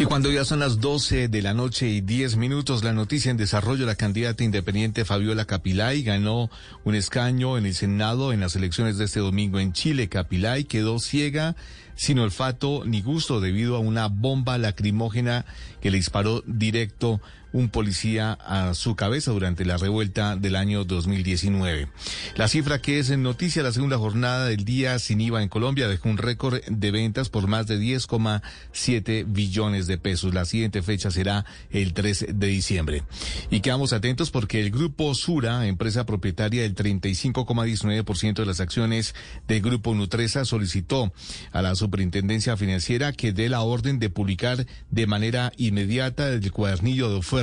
Y 0.00 0.04
cuando 0.04 0.30
ya 0.30 0.44
son 0.44 0.60
las 0.60 0.80
12 0.80 1.28
de 1.28 1.42
la 1.42 1.54
noche 1.54 1.88
y 1.88 2.00
10 2.00 2.36
minutos, 2.36 2.84
la 2.84 2.92
noticia 2.92 3.30
en 3.30 3.36
desarrollo, 3.36 3.86
la 3.86 3.94
candidata 3.94 4.44
independiente 4.44 5.04
Fabiola 5.04 5.44
Capilay 5.44 6.02
ganó 6.02 6.50
un 6.84 6.94
escaño 6.94 7.58
en 7.58 7.66
el 7.66 7.74
Senado 7.74 8.32
en 8.32 8.40
las 8.40 8.54
elecciones 8.54 8.98
de 8.98 9.06
este 9.06 9.20
domingo 9.20 9.58
en 9.60 9.72
Chile. 9.72 10.08
Capilay 10.08 10.64
quedó 10.64 10.98
ciega, 10.98 11.56
sin 11.94 12.18
olfato 12.18 12.84
ni 12.84 13.02
gusto 13.02 13.40
debido 13.40 13.76
a 13.76 13.80
una 13.80 14.06
bomba 14.06 14.58
lacrimógena 14.58 15.46
que 15.80 15.90
le 15.90 15.98
disparó 15.98 16.42
directo 16.46 17.20
un 17.52 17.68
policía 17.68 18.32
a 18.32 18.74
su 18.74 18.94
cabeza 18.94 19.30
durante 19.30 19.64
la 19.64 19.76
revuelta 19.76 20.36
del 20.36 20.56
año 20.56 20.84
2019. 20.84 21.88
La 22.36 22.48
cifra 22.48 22.80
que 22.80 22.98
es 22.98 23.10
en 23.10 23.22
noticia, 23.22 23.62
la 23.62 23.72
segunda 23.72 23.98
jornada 23.98 24.46
del 24.46 24.64
día 24.64 24.98
sin 24.98 25.20
IVA 25.20 25.42
en 25.42 25.48
Colombia 25.48 25.88
dejó 25.88 26.08
un 26.08 26.18
récord 26.18 26.60
de 26.66 26.90
ventas 26.90 27.28
por 27.28 27.46
más 27.46 27.66
de 27.66 27.80
10,7 27.80 29.24
billones 29.26 29.86
de 29.86 29.98
pesos. 29.98 30.34
La 30.34 30.44
siguiente 30.44 30.82
fecha 30.82 31.10
será 31.10 31.46
el 31.70 31.94
3 31.94 32.26
de 32.34 32.46
diciembre. 32.46 33.02
Y 33.50 33.60
quedamos 33.60 33.92
atentos 33.92 34.30
porque 34.30 34.60
el 34.60 34.70
grupo 34.70 35.14
Sura, 35.14 35.66
empresa 35.66 36.04
propietaria 36.04 36.62
del 36.62 36.74
35,19% 36.74 38.34
de 38.34 38.46
las 38.46 38.60
acciones 38.60 39.14
del 39.46 39.62
grupo 39.62 39.94
Nutresa, 39.94 40.44
solicitó 40.44 41.12
a 41.52 41.62
la 41.62 41.74
superintendencia 41.74 42.56
financiera 42.56 43.12
que 43.12 43.32
dé 43.32 43.48
la 43.48 43.60
orden 43.60 43.98
de 43.98 44.10
publicar 44.10 44.66
de 44.90 45.06
manera 45.06 45.52
inmediata 45.56 46.28
el 46.28 46.52
cuadernillo 46.52 47.08
de 47.08 47.16
oferta 47.16 47.37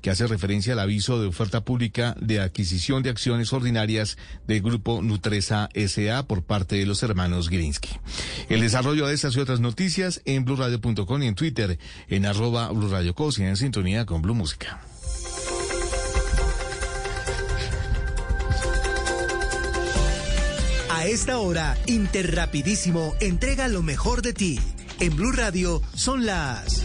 que 0.00 0.10
hace 0.10 0.26
referencia 0.26 0.72
al 0.72 0.80
aviso 0.80 1.20
de 1.20 1.28
oferta 1.28 1.64
pública 1.64 2.16
de 2.20 2.40
adquisición 2.40 3.02
de 3.02 3.10
acciones 3.10 3.52
ordinarias 3.52 4.18
del 4.46 4.60
grupo 4.60 5.02
Nutresa 5.02 5.68
SA 5.74 6.26
por 6.26 6.42
parte 6.42 6.76
de 6.76 6.86
los 6.86 7.02
hermanos 7.02 7.48
Grinsky. 7.48 7.90
El 8.48 8.60
desarrollo 8.60 9.06
de 9.06 9.14
estas 9.14 9.36
y 9.36 9.40
otras 9.40 9.60
noticias 9.60 10.20
en 10.24 10.44
blurradio.com 10.44 11.22
y 11.22 11.26
en 11.26 11.34
Twitter 11.34 11.78
en 12.08 12.26
arroba 12.26 12.70
blurradiocos 12.70 13.38
y 13.38 13.44
en 13.44 13.56
sintonía 13.56 14.04
con 14.04 14.22
Blue 14.22 14.34
Música. 14.34 14.80
A 20.90 21.06
esta 21.06 21.38
hora, 21.38 21.78
Interrapidísimo 21.86 23.14
entrega 23.20 23.68
lo 23.68 23.82
mejor 23.82 24.22
de 24.22 24.32
ti. 24.32 24.60
En 24.98 25.16
Blue 25.16 25.32
Radio 25.32 25.80
son 25.94 26.26
las 26.26 26.84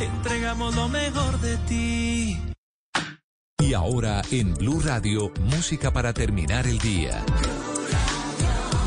Entregamos 0.00 0.74
lo 0.74 0.88
mejor 0.88 1.40
de 1.40 1.56
ti. 1.68 2.38
Y 3.60 3.74
ahora 3.74 4.22
en 4.30 4.54
Blue 4.54 4.80
Radio, 4.80 5.32
música 5.40 5.92
para 5.92 6.12
terminar 6.12 6.66
el 6.66 6.78
día. 6.78 7.24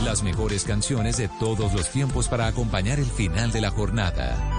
Las 0.03 0.23
mejores 0.23 0.63
canciones 0.63 1.17
de 1.17 1.29
todos 1.39 1.73
los 1.73 1.89
tiempos 1.91 2.27
para 2.27 2.47
acompañar 2.47 2.99
el 2.99 3.05
final 3.05 3.51
de 3.51 3.61
la 3.61 3.69
jornada. 3.69 4.50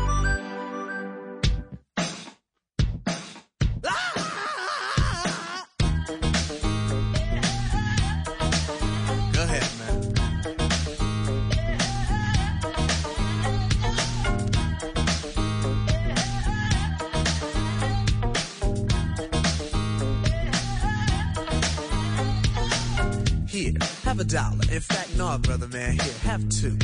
In 24.72 24.80
fact, 24.80 25.18
no, 25.18 25.36
brother 25.36 25.68
man, 25.68 25.92
here, 25.92 26.14
have 26.22 26.48
two. 26.48 26.78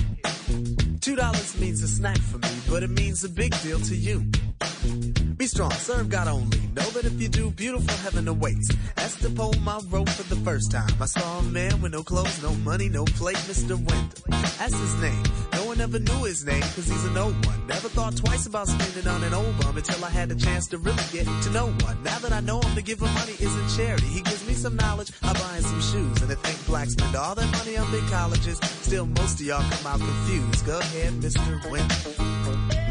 Two 1.01 1.17
dollars 1.17 1.59
means 1.59 1.83
a 1.83 1.89
snack 1.89 2.19
for 2.19 2.37
me, 2.37 2.51
but 2.69 2.83
it 2.83 2.91
means 2.91 3.25
a 3.25 3.31
big 3.31 3.59
deal 3.63 3.81
to 3.81 3.97
you. 3.97 4.27
Be 5.39 5.47
strong, 5.47 5.71
serve 5.71 6.11
God 6.11 6.29
only. 6.29 6.59
Know 6.75 6.83
that 6.91 7.07
if 7.07 7.19
you 7.19 7.29
do, 7.29 7.51
beautiful 7.51 7.97
heaven 7.99 8.29
awaits. 8.29 8.69
That's 8.95 9.15
the 9.17 9.31
poem 9.31 9.67
I 9.67 9.81
wrote 9.89 10.11
for 10.11 10.23
the 10.35 10.39
first 10.43 10.71
time. 10.71 10.91
I 11.01 11.07
saw 11.07 11.39
a 11.39 11.43
man 11.45 11.81
with 11.81 11.93
no 11.93 12.03
clothes, 12.03 12.43
no 12.43 12.53
money, 12.57 12.91
no 12.91 13.07
plate, 13.07 13.37
Mr. 13.49 13.71
Wendell. 13.71 14.23
That's 14.59 14.79
his 14.79 14.95
name. 15.01 15.23
No 15.55 15.65
one 15.65 15.81
ever 15.81 15.99
knew 15.99 16.25
his 16.25 16.45
name, 16.45 16.61
cause 16.61 16.89
he's 16.89 17.05
an 17.05 17.17
old 17.17 17.47
one. 17.47 17.67
Never 17.69 17.89
thought 17.89 18.17
twice 18.17 18.45
about 18.45 18.69
spending 18.69 19.09
on 19.09 19.23
an 19.23 19.33
old 19.33 19.59
bum 19.61 19.79
until 19.79 20.05
I 20.05 20.11
had 20.11 20.29
the 20.29 20.37
chance 20.37 20.67
to 20.69 20.79
really 20.79 21.05
get 21.11 21.25
to 21.25 21.51
know 21.51 21.69
one. 21.69 22.03
Now 22.03 22.19
that 22.19 22.33
I 22.33 22.41
know 22.41 22.61
him, 22.61 22.75
to 22.75 22.83
give 22.83 23.01
him 23.01 23.15
money 23.15 23.33
isn't 23.33 23.69
charity. 23.77 24.07
He 24.07 24.21
gives 24.21 24.47
me 24.47 24.53
some 24.53 24.77
knowledge, 24.77 25.11
I 25.23 25.33
buy 25.33 25.57
him 25.57 25.63
some 25.63 25.81
shoes. 25.81 26.18
Blacks 26.79 26.93
spend 26.93 27.17
all 27.17 27.35
their 27.35 27.49
money 27.49 27.77
on 27.77 27.91
big 27.91 28.07
colleges. 28.07 28.57
Still, 28.83 29.07
most 29.07 29.41
of 29.41 29.47
y'all 29.47 29.69
come 29.69 29.87
out 29.89 29.99
confused. 29.99 30.65
Go 30.65 30.79
ahead, 30.79 31.13
Mr. 31.15 31.71
Wendell. 31.73 32.88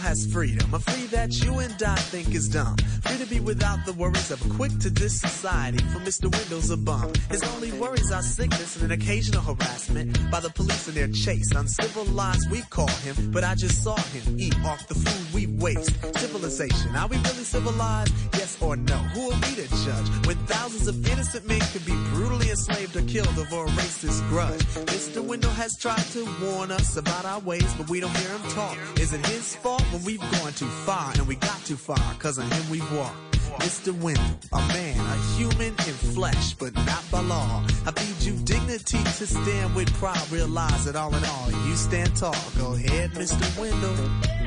Has 0.00 0.26
freedom, 0.32 0.72
a 0.72 0.78
free 0.78 1.06
that 1.06 1.30
you 1.44 1.58
and 1.58 1.82
I 1.82 1.94
think 1.96 2.34
is 2.34 2.48
dumb. 2.48 2.76
Free 3.04 3.18
to 3.18 3.26
be 3.26 3.40
without 3.40 3.84
the 3.84 3.92
worries 3.92 4.30
of 4.30 4.44
a 4.44 4.54
quick 4.54 4.72
to 4.80 4.90
this 4.90 5.20
society. 5.20 5.78
For 5.92 6.00
Mr. 6.00 6.32
Wendell's 6.34 6.70
a 6.70 6.76
bum. 6.76 7.12
His 7.30 7.42
only 7.54 7.70
worries 7.72 8.10
are 8.10 8.22
sickness 8.22 8.76
and 8.76 8.90
an 8.90 8.92
occasional 8.98 9.42
harassment 9.42 10.30
by 10.30 10.40
the 10.40 10.50
police 10.50 10.88
in 10.88 10.94
their 10.94 11.08
chase. 11.08 11.52
Uncivilized 11.52 12.50
we 12.50 12.62
call 12.62 12.88
him, 13.04 13.30
but 13.30 13.44
I 13.44 13.54
just 13.54 13.82
saw 13.82 13.96
him 13.96 14.40
eat 14.40 14.56
off 14.64 14.86
the 14.88 14.94
food 14.94 15.34
we 15.34 15.46
waste. 15.46 15.92
Civilization, 16.18 16.96
are 16.96 17.08
we 17.08 17.16
really 17.18 17.44
civilized? 17.44 18.12
Yes 18.34 18.56
or 18.62 18.76
no? 18.76 18.96
Who 19.14 19.30
are 19.30 19.40
we 19.44 19.54
to 19.56 19.68
judge 19.84 20.26
when 20.26 20.36
thousands 20.46 20.88
of 20.88 21.06
innocent 21.06 21.46
men 21.46 21.60
could 21.72 21.84
be 21.84 21.96
brutally 22.14 22.50
enslaved 22.50 22.96
or 22.96 23.02
killed 23.02 23.38
over 23.38 23.66
a 23.66 23.68
racist 23.68 24.26
grudge? 24.28 24.62
Mr. 24.86 25.22
Wendell 25.22 25.50
has 25.50 25.76
tried 25.76 26.06
to 26.12 26.26
warn 26.42 26.70
us 26.70 26.96
about 26.96 27.24
our 27.24 27.40
ways, 27.40 27.72
but 27.74 27.88
we 27.90 28.00
don't 28.00 28.16
hear 28.16 28.30
him 28.30 28.50
talk. 28.52 28.76
Is 28.98 29.12
it 29.12 29.24
his 29.26 29.54
fault 29.56 29.84
when 29.92 30.04
we've 30.04 30.20
gone 30.20 30.52
too 30.52 30.66
far 30.86 31.12
and 31.12 31.26
we 31.26 31.36
got 31.36 31.64
too 31.64 31.76
far? 31.76 31.98
Cause 32.18 32.38
of 32.38 32.50
him 32.50 32.70
we've 32.70 32.92
walked. 32.92 33.16
Mr. 33.58 33.92
Wendell, 34.00 34.24
a 34.52 34.58
man, 34.68 34.98
a 34.98 35.16
human 35.36 35.68
in 35.68 35.94
flesh, 36.14 36.54
but 36.54 36.74
not 36.74 37.04
by 37.10 37.20
law. 37.20 37.64
I 37.84 37.90
feed 37.90 38.26
you 38.26 38.32
dignity 38.44 39.02
to 39.02 39.26
stand 39.26 39.74
with 39.74 39.92
pride. 39.94 40.30
Realize 40.30 40.84
that 40.84 40.96
all 40.96 41.14
in 41.14 41.24
all, 41.24 41.50
you 41.66 41.74
stand 41.74 42.16
tall. 42.16 42.34
Go 42.58 42.74
ahead, 42.74 43.10
Mr. 43.12 43.60
Wendell. 43.60 44.39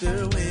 still 0.00 0.34
in. 0.34 0.49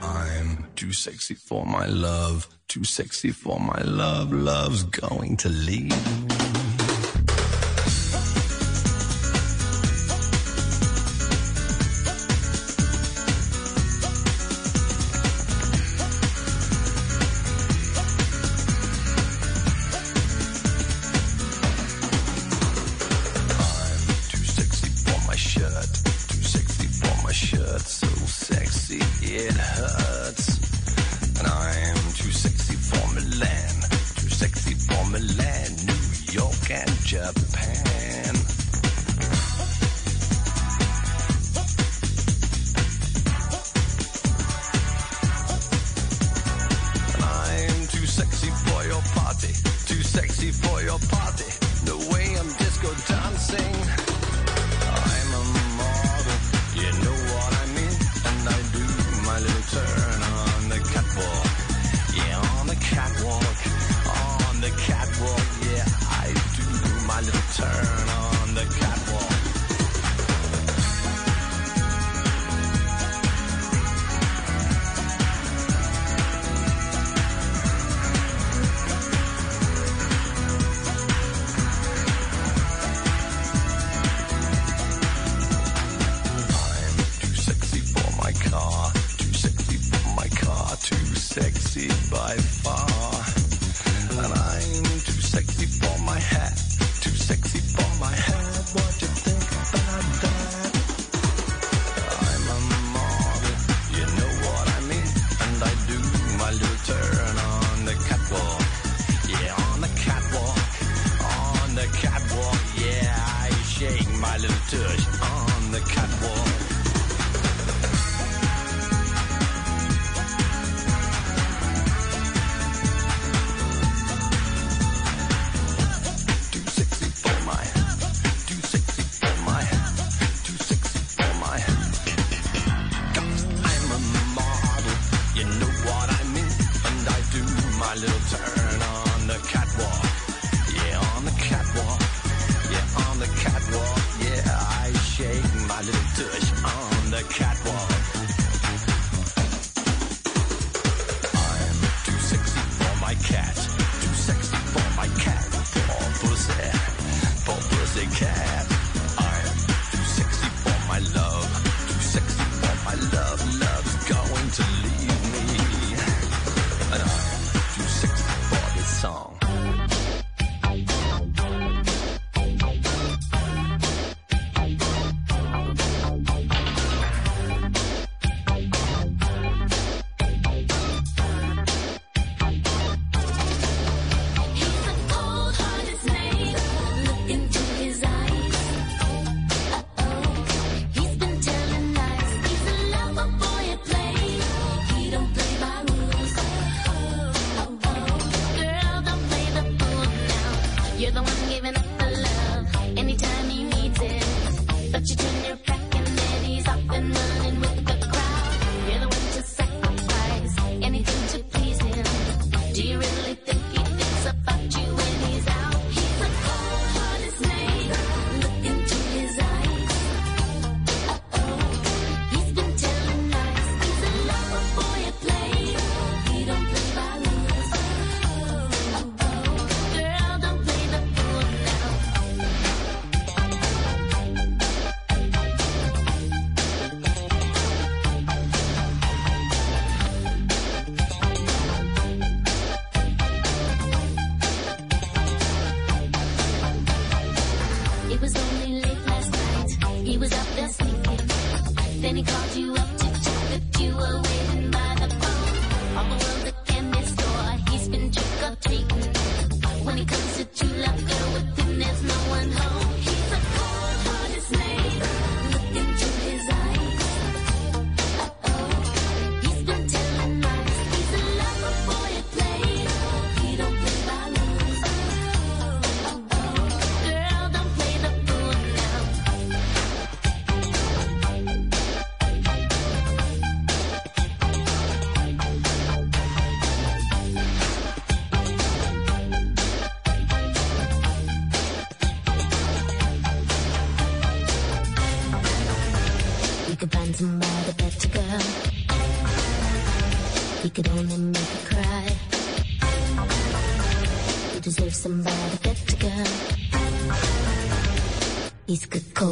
I'm 0.00 0.66
too 0.74 0.90
sexy 0.90 1.34
for 1.34 1.66
my 1.66 1.84
love, 1.86 2.48
too 2.66 2.82
sexy 2.84 3.30
for 3.30 3.60
my 3.60 3.82
love, 3.82 4.32
love's 4.32 4.84
going 4.84 5.36
to 5.38 5.50
leave. 5.50 6.35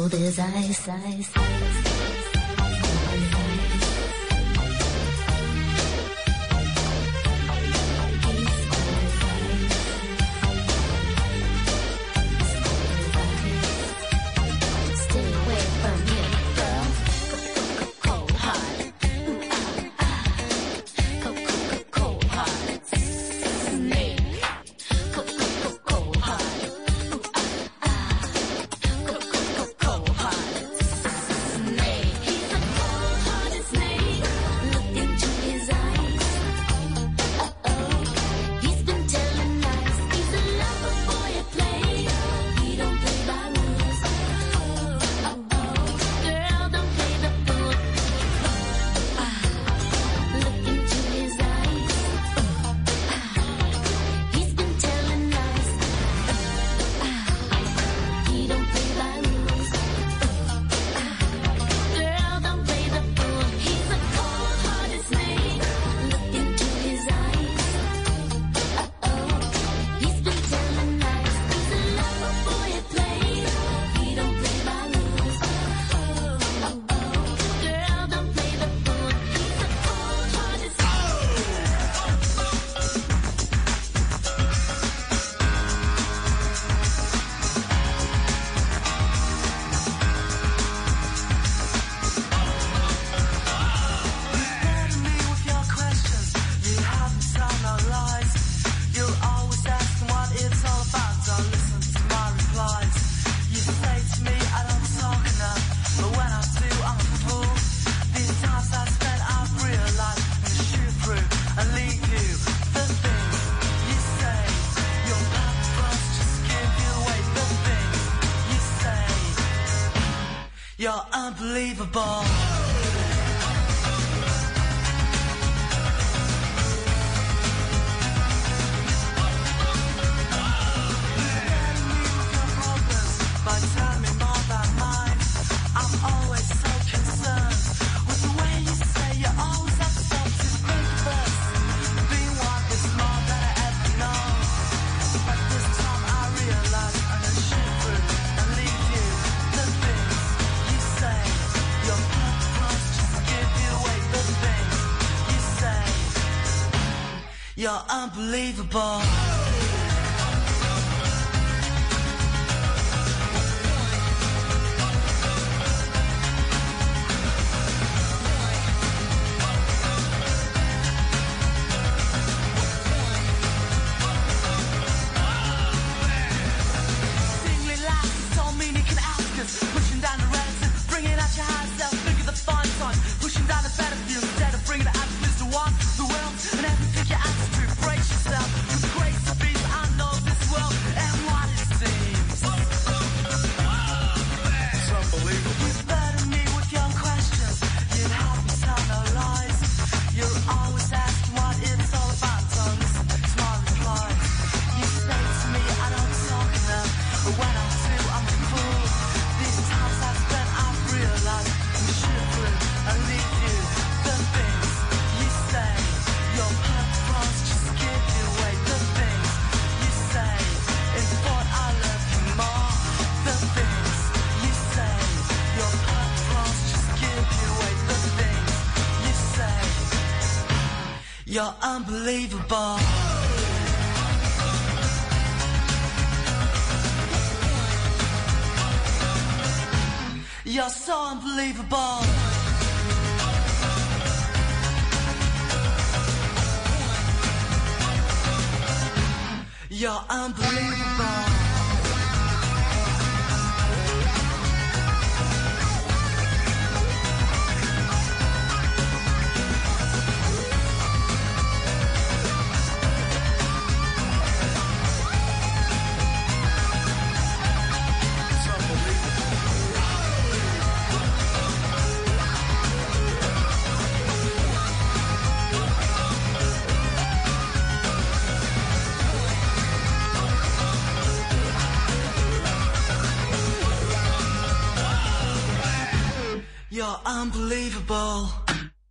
Cold 0.09 0.21
as 0.21 0.39
ice, 0.39 0.87
ice, 0.87 1.44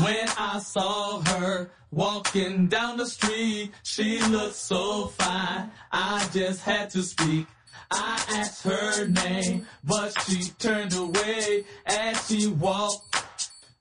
When 0.00 0.28
I 0.38 0.58
saw 0.58 1.20
her 1.20 1.70
walking 1.90 2.68
down 2.68 2.96
the 2.96 3.06
street, 3.06 3.72
she 3.82 4.20
looked 4.22 4.54
so 4.54 5.06
fine. 5.18 5.70
I 5.90 6.26
just 6.32 6.62
had 6.62 6.90
to 6.90 7.02
speak. 7.02 7.46
I 7.90 8.24
asked 8.30 8.64
her 8.64 9.06
name, 9.06 9.66
but 9.84 10.18
she 10.22 10.44
turned 10.58 10.94
away 10.94 11.64
as 11.84 12.26
she 12.26 12.46
walked. 12.48 13.22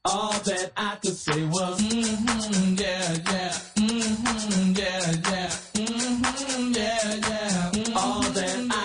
All 0.03 0.34
that 0.34 0.72
I 0.76 0.97
could 1.01 1.16
say 1.16 1.45
was, 1.45 1.80
mm-hmm, 1.80 2.74
yeah, 2.74 3.14
yeah, 3.32 3.51
mm-hmm, 3.76 4.72
yeah, 4.76 5.12
yeah, 5.32 5.49
mm-hmm, 5.76 6.74
yeah, 6.74 7.16
yeah. 7.16 7.72
Mm-hmm. 7.72 7.97
All 7.97 8.22
that 8.22 8.68
I 8.72 8.80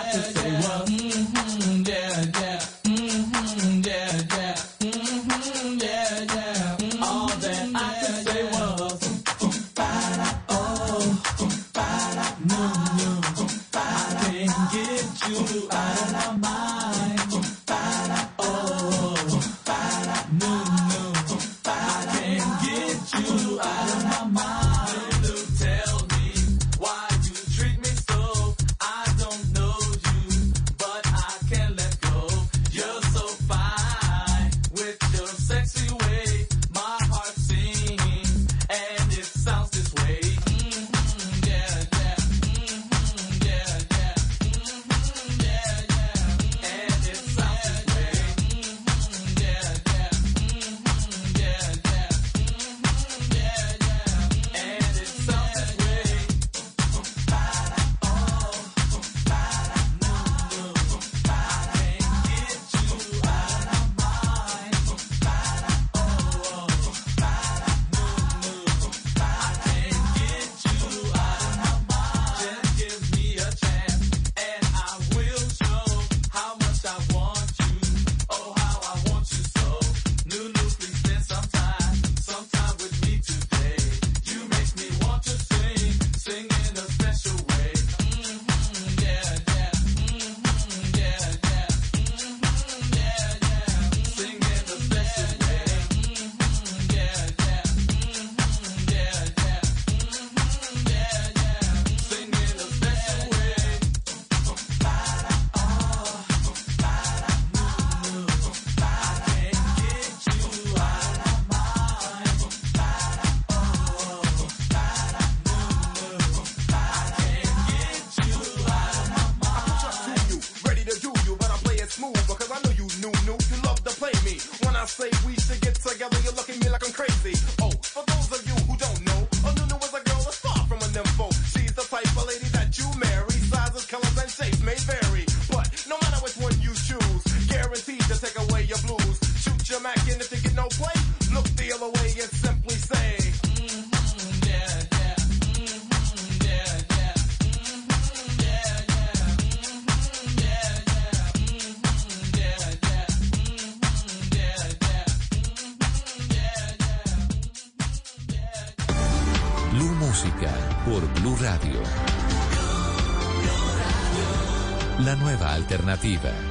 alternativa. 166.07 166.46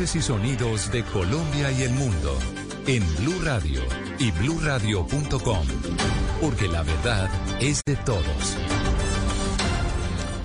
Y 0.00 0.22
sonidos 0.22 0.90
de 0.90 1.04
Colombia 1.04 1.70
y 1.70 1.82
el 1.82 1.90
mundo 1.90 2.38
en 2.86 3.04
Blue 3.16 3.38
Radio 3.42 3.82
y 4.18 4.30
bluradio.com, 4.30 5.66
porque 6.40 6.66
la 6.66 6.82
verdad 6.82 7.30
es 7.60 7.82
de 7.84 7.96
todos. 7.96 8.56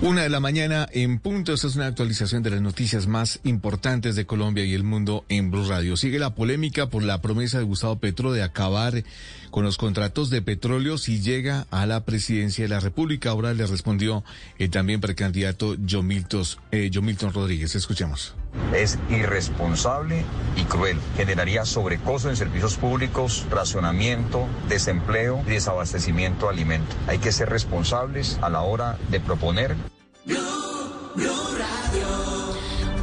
Una 0.02 0.22
de 0.22 0.28
la 0.28 0.38
mañana 0.38 0.86
en 0.92 1.18
punto. 1.18 1.54
Esta 1.54 1.66
es 1.66 1.76
una 1.76 1.86
actualización 1.86 2.42
de 2.42 2.50
las 2.50 2.60
noticias 2.60 3.06
más 3.06 3.40
importantes 3.42 4.16
de 4.16 4.26
Colombia 4.26 4.64
y 4.64 4.74
el 4.74 4.84
mundo 4.84 5.24
en 5.30 5.50
Blue 5.50 5.66
Radio. 5.66 5.96
Sigue 5.96 6.18
la 6.18 6.34
polémica 6.34 6.90
por 6.90 7.02
la 7.02 7.22
promesa 7.22 7.58
de 7.58 7.64
Gustavo 7.64 7.96
Petro 7.96 8.32
de 8.32 8.42
acabar 8.42 9.02
con 9.50 9.64
los 9.64 9.76
contratos 9.76 10.30
de 10.30 10.42
petróleo 10.42 10.98
si 10.98 11.20
llega 11.20 11.66
a 11.70 11.86
la 11.86 12.04
presidencia 12.04 12.64
de 12.64 12.68
la 12.68 12.80
República. 12.80 13.30
Ahora 13.30 13.54
le 13.54 13.66
respondió 13.66 14.24
el 14.58 14.70
también 14.70 15.00
precandidato 15.00 15.76
John 15.88 16.10
eh, 16.10 16.90
Rodríguez. 17.32 17.74
Escuchemos. 17.74 18.34
Es 18.74 18.98
irresponsable 19.10 20.24
y 20.56 20.62
cruel. 20.64 20.98
Generaría 21.16 21.64
sobrecosto 21.64 22.30
en 22.30 22.36
servicios 22.36 22.76
públicos, 22.76 23.46
racionamiento, 23.50 24.46
desempleo 24.68 25.42
y 25.46 25.50
desabastecimiento 25.50 26.46
de 26.46 26.52
alimentos. 26.52 26.96
Hay 27.06 27.18
que 27.18 27.32
ser 27.32 27.48
responsables 27.48 28.38
a 28.42 28.48
la 28.48 28.62
hora 28.62 28.98
de 29.10 29.20
proponer. 29.20 29.76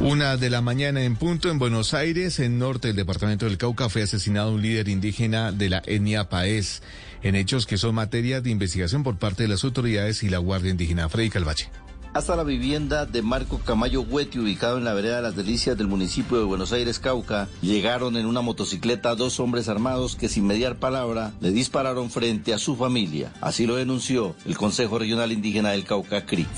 Una 0.06 0.36
de 0.36 0.50
la 0.50 0.60
mañana 0.60 1.02
en 1.02 1.16
punto 1.16 1.50
en 1.50 1.58
Buenos 1.58 1.92
Aires, 1.92 2.38
en 2.38 2.60
norte 2.60 2.86
del 2.86 2.96
departamento 2.96 3.46
del 3.46 3.58
Cauca, 3.58 3.88
fue 3.88 4.02
asesinado 4.02 4.52
un 4.52 4.62
líder 4.62 4.86
indígena 4.88 5.50
de 5.50 5.68
la 5.68 5.82
etnia 5.84 6.28
Paez, 6.28 6.80
en 7.24 7.34
hechos 7.34 7.66
que 7.66 7.76
son 7.76 7.96
materia 7.96 8.40
de 8.40 8.50
investigación 8.50 9.02
por 9.02 9.16
parte 9.16 9.42
de 9.42 9.48
las 9.48 9.64
autoridades 9.64 10.22
y 10.22 10.28
la 10.28 10.38
Guardia 10.38 10.70
Indígena. 10.70 11.08
Freddy 11.08 11.30
Calvache. 11.30 11.70
Hasta 12.16 12.34
la 12.34 12.44
vivienda 12.44 13.04
de 13.04 13.20
Marco 13.20 13.58
Camayo 13.58 14.00
Hueti, 14.00 14.38
ubicado 14.38 14.78
en 14.78 14.84
la 14.84 14.94
vereda 14.94 15.16
de 15.16 15.22
las 15.22 15.36
Delicias 15.36 15.76
del 15.76 15.86
municipio 15.86 16.38
de 16.38 16.44
Buenos 16.44 16.72
Aires, 16.72 16.98
Cauca, 16.98 17.46
llegaron 17.60 18.16
en 18.16 18.24
una 18.24 18.40
motocicleta 18.40 19.14
dos 19.14 19.38
hombres 19.38 19.68
armados 19.68 20.16
que 20.16 20.30
sin 20.30 20.46
mediar 20.46 20.76
palabra 20.76 21.32
le 21.40 21.50
dispararon 21.50 22.10
frente 22.10 22.54
a 22.54 22.58
su 22.58 22.74
familia. 22.74 23.34
Así 23.42 23.66
lo 23.66 23.76
denunció 23.76 24.34
el 24.46 24.56
Consejo 24.56 24.98
Regional 24.98 25.30
Indígena 25.30 25.72
del 25.72 25.84
Cauca, 25.84 26.24
CRIC. 26.24 26.48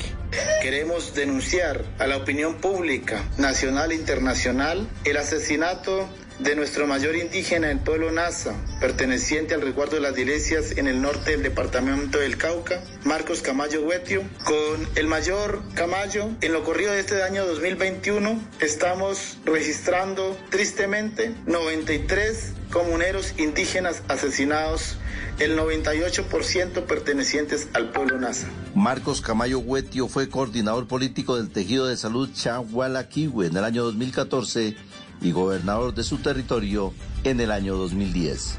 Queremos 0.62 1.14
denunciar 1.14 1.84
a 1.98 2.06
la 2.06 2.18
opinión 2.18 2.54
pública 2.58 3.24
nacional 3.36 3.90
e 3.90 3.96
internacional 3.96 4.86
el 5.04 5.16
asesinato 5.16 6.08
de 6.38 6.54
nuestro 6.54 6.86
mayor 6.86 7.16
indígena, 7.16 7.70
el 7.70 7.80
pueblo 7.80 8.12
Nasa, 8.12 8.54
perteneciente 8.80 9.54
al 9.54 9.60
resguardo 9.60 9.96
de 9.96 10.02
las 10.02 10.16
iglesias 10.16 10.72
en 10.76 10.86
el 10.86 11.02
norte 11.02 11.32
del 11.32 11.42
departamento 11.42 12.18
del 12.18 12.36
Cauca, 12.36 12.82
Marcos 13.04 13.42
Camayo 13.42 13.82
Huetio. 13.82 14.22
Con 14.44 14.88
el 14.94 15.06
mayor 15.06 15.62
Camayo, 15.74 16.30
en 16.40 16.52
lo 16.52 16.62
corrido 16.62 16.92
de 16.92 17.00
este 17.00 17.22
año 17.22 17.44
2021, 17.46 18.40
estamos 18.60 19.38
registrando 19.44 20.36
tristemente 20.50 21.34
93 21.46 22.54
comuneros 22.70 23.34
indígenas 23.38 24.02
asesinados, 24.08 24.98
el 25.38 25.56
98% 25.56 26.84
pertenecientes 26.84 27.68
al 27.72 27.90
pueblo 27.90 28.18
Nasa. 28.18 28.48
Marcos 28.74 29.20
Camayo 29.20 29.58
Huetio 29.58 30.08
fue 30.08 30.28
coordinador 30.28 30.86
político 30.86 31.36
del 31.36 31.50
tejido 31.50 31.86
de 31.86 31.96
salud 31.96 32.30
Chahualaquihue 32.32 33.46
en 33.46 33.56
el 33.56 33.64
año 33.64 33.84
2014 33.84 34.76
y 35.20 35.32
gobernador 35.32 35.94
de 35.94 36.04
su 36.04 36.18
territorio 36.18 36.92
en 37.24 37.40
el 37.40 37.50
año 37.50 37.76
2010. 37.76 38.58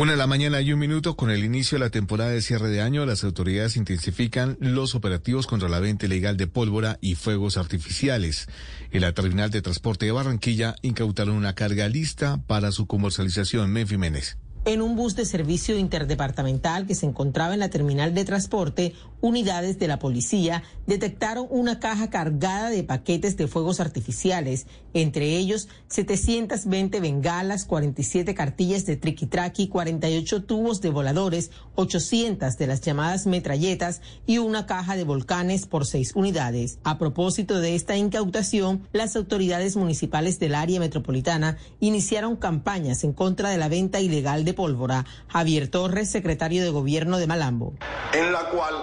Una 0.00 0.12
de 0.12 0.18
la 0.18 0.26
mañana 0.26 0.62
y 0.62 0.72
un 0.72 0.78
minuto 0.78 1.14
con 1.14 1.30
el 1.30 1.44
inicio 1.44 1.76
de 1.76 1.84
la 1.84 1.90
temporada 1.90 2.30
de 2.30 2.40
cierre 2.40 2.68
de 2.68 2.80
año, 2.80 3.04
las 3.04 3.22
autoridades 3.22 3.76
intensifican 3.76 4.56
los 4.58 4.94
operativos 4.94 5.46
contra 5.46 5.68
la 5.68 5.78
venta 5.78 6.06
ilegal 6.06 6.38
de 6.38 6.46
pólvora 6.46 6.96
y 7.02 7.16
fuegos 7.16 7.58
artificiales. 7.58 8.48
En 8.92 9.02
la 9.02 9.12
terminal 9.12 9.50
de 9.50 9.60
transporte 9.60 10.06
de 10.06 10.12
Barranquilla 10.12 10.74
incautaron 10.80 11.34
una 11.34 11.54
carga 11.54 11.86
lista 11.88 12.40
para 12.46 12.72
su 12.72 12.86
comercialización. 12.86 13.72
Méndez. 13.72 14.38
En 14.66 14.82
un 14.82 14.94
bus 14.94 15.16
de 15.16 15.24
servicio 15.24 15.78
interdepartamental 15.78 16.86
que 16.86 16.94
se 16.94 17.06
encontraba 17.06 17.54
en 17.54 17.60
la 17.60 17.70
terminal 17.70 18.12
de 18.12 18.26
transporte, 18.26 18.92
unidades 19.22 19.78
de 19.78 19.88
la 19.88 19.98
policía 19.98 20.62
detectaron 20.86 21.46
una 21.48 21.78
caja 21.78 22.10
cargada 22.10 22.68
de 22.68 22.82
paquetes 22.82 23.38
de 23.38 23.46
fuegos 23.46 23.80
artificiales, 23.80 24.66
entre 24.92 25.36
ellos 25.36 25.68
720 25.88 27.00
bengalas, 27.00 27.64
47 27.64 28.34
cartillas 28.34 28.84
de 28.84 29.00
triqui-traqui, 29.00 29.68
48 29.68 30.44
tubos 30.44 30.82
de 30.82 30.90
voladores, 30.90 31.50
800 31.76 32.58
de 32.58 32.66
las 32.66 32.82
llamadas 32.82 33.26
metralletas 33.26 34.02
y 34.26 34.38
una 34.38 34.66
caja 34.66 34.94
de 34.96 35.04
volcanes 35.04 35.66
por 35.66 35.86
seis 35.86 36.12
unidades. 36.14 36.78
A 36.84 36.98
propósito 36.98 37.60
de 37.60 37.74
esta 37.74 37.96
incautación, 37.96 38.86
las 38.92 39.16
autoridades 39.16 39.76
municipales 39.76 40.38
del 40.38 40.54
área 40.54 40.80
metropolitana 40.80 41.56
iniciaron 41.78 42.36
campañas 42.36 43.04
en 43.04 43.14
contra 43.14 43.48
de 43.48 43.56
la 43.56 43.68
venta 43.68 44.00
ilegal 44.00 44.44
de 44.44 44.49
pólvora. 44.54 45.04
Javier 45.28 45.68
Torres, 45.68 46.10
secretario 46.10 46.62
de 46.62 46.70
Gobierno 46.70 47.18
de 47.18 47.26
Malambo. 47.26 47.74
en 48.12 48.32
la 48.32 48.50
cual 48.50 48.74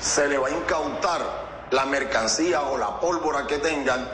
se 0.00 0.28
le 0.28 0.38
va 0.38 0.48
a 0.48 0.50
incautar 0.50 1.68
la 1.70 1.86
mercancía 1.86 2.62
o 2.62 2.78
la 2.78 3.00
pólvora 3.00 3.46
que 3.46 3.58
tengan 3.58 4.06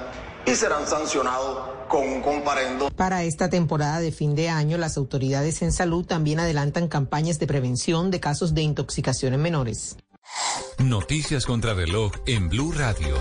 y 0.47 0.55
serán 0.55 0.87
sancionados 0.87 1.71
con 1.89 2.09
un 2.09 2.23
comparendo. 2.23 2.91
Para 2.91 3.25
esta 3.25 3.51
temporada 3.51 4.01
de 4.01 4.13
fin 4.13 4.35
de 4.35 4.49
año, 4.49 4.79
las 4.79 4.97
autoridades 4.97 5.61
en 5.63 5.73
salud 5.73 6.07
también 6.07 6.41
adelantan 6.41 6.89
campañas 6.89 7.39
de 7.39 7.47
prevención 7.47 8.11
de 8.11 8.21
casos 8.21 8.55
de 8.55 8.63
intoxicación 8.63 9.35
en 9.35 9.43
menores. 9.43 9.97
Noticias 10.79 11.45
contra 11.45 11.75
reloj 11.75 12.13
en 12.27 12.49
Blue 12.49 12.73
Radio. 12.73 13.17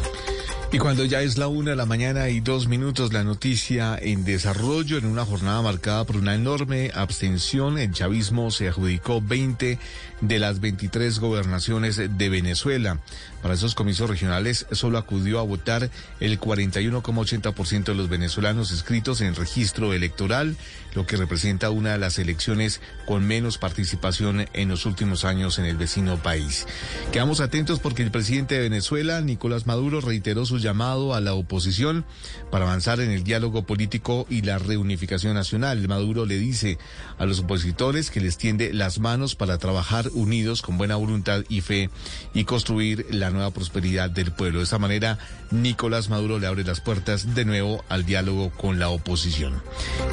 Y 0.72 0.78
cuando 0.78 1.04
ya 1.04 1.24
es 1.24 1.40
la 1.40 1.48
una 1.48 1.72
de 1.72 1.76
la 1.76 1.88
mañana 1.88 2.30
y 2.30 2.42
dos 2.42 2.68
minutos, 2.68 3.12
la 3.12 3.24
noticia 3.24 3.98
en 4.00 4.24
desarrollo 4.24 5.00
en 5.00 5.06
una 5.06 5.26
jornada 5.26 5.64
marcada 5.64 6.06
por 6.06 6.18
una 6.18 6.36
enorme 6.36 6.92
abstención, 6.94 7.80
el 7.80 7.92
chavismo 7.92 8.52
se 8.52 8.68
adjudicó 8.68 9.20
20 9.20 9.80
de 10.22 10.40
las 10.40 10.60
23 10.60 11.18
gobernaciones 11.20 11.98
de 11.98 12.30
Venezuela. 12.30 13.00
Para 13.42 13.54
esos 13.54 13.76
comicios 13.76 14.10
regionales 14.10 14.66
solo 14.72 14.98
acudió 14.98 15.40
a 15.40 15.44
votar 15.44 15.90
el 16.20 16.40
41,80% 16.40 17.84
de 17.86 17.96
los 17.96 18.10
venezolanos 18.10 18.72
inscritos 18.72 19.22
en 19.22 19.28
el 19.28 19.36
registro 19.36 19.94
electoral, 19.94 20.58
lo 20.94 21.06
que 21.06 21.18
representa 21.18 21.70
una 21.70 21.94
de 21.94 21.98
las 22.00 22.20
elecciones 22.20 22.82
con 23.06 23.26
menos 23.26 23.58
participación 23.58 24.48
en 24.54 24.70
los 24.70 24.86
últimos 24.86 25.26
años 25.26 25.60
en 25.60 25.66
el 25.66 25.78
vecino 25.78 26.18
país. 26.18 26.68
Quedamos 27.12 27.40
atentos 27.40 27.80
porque 27.80 28.04
el 28.04 28.12
presidente 28.12 28.56
de 28.56 28.62
Venezuela, 28.62 29.22
Nicolás 29.22 29.68
Maduro, 29.68 30.02
reiteró 30.02 30.46
su 30.46 30.58
llamado 30.58 31.14
a 31.14 31.22
la 31.22 31.34
oposición 31.34 32.06
para 32.52 32.66
avanzar 32.66 33.00
en 33.00 33.12
el 33.12 33.24
diálogo 33.24 33.64
político 33.64 34.26
y 34.30 34.42
la 34.42 34.58
reunificación 34.58 35.34
nacional. 35.34 35.88
Maduro 35.88 36.26
le 36.26 36.38
dice 36.38 36.78
a 37.18 37.26
los 37.26 37.40
opositores 37.40 38.12
que 38.12 38.22
les 38.22 38.38
tiende 38.38 38.74
las 38.74 39.00
manos 39.00 39.36
para 39.36 39.58
trabajar 39.58 40.10
unidos 40.14 40.62
con 40.62 40.78
buena 40.78 40.96
voluntad 40.96 41.44
y 41.50 41.62
fe 41.62 41.90
y 42.34 42.44
construir 42.44 43.06
la 43.12 43.29
nueva 43.32 43.52
prosperidad 43.52 44.10
del 44.10 44.32
pueblo. 44.32 44.60
De 44.60 44.64
esta 44.64 44.80
manera, 44.80 45.18
Nicolás 45.52 46.10
Maduro 46.10 46.40
le 46.40 46.48
abre 46.48 46.64
las 46.64 46.82
puertas 46.82 47.36
de 47.36 47.46
nuevo 47.46 47.84
al 47.90 48.06
diálogo 48.06 48.52
con 48.52 48.80
la 48.80 48.90
oposición. 48.90 49.62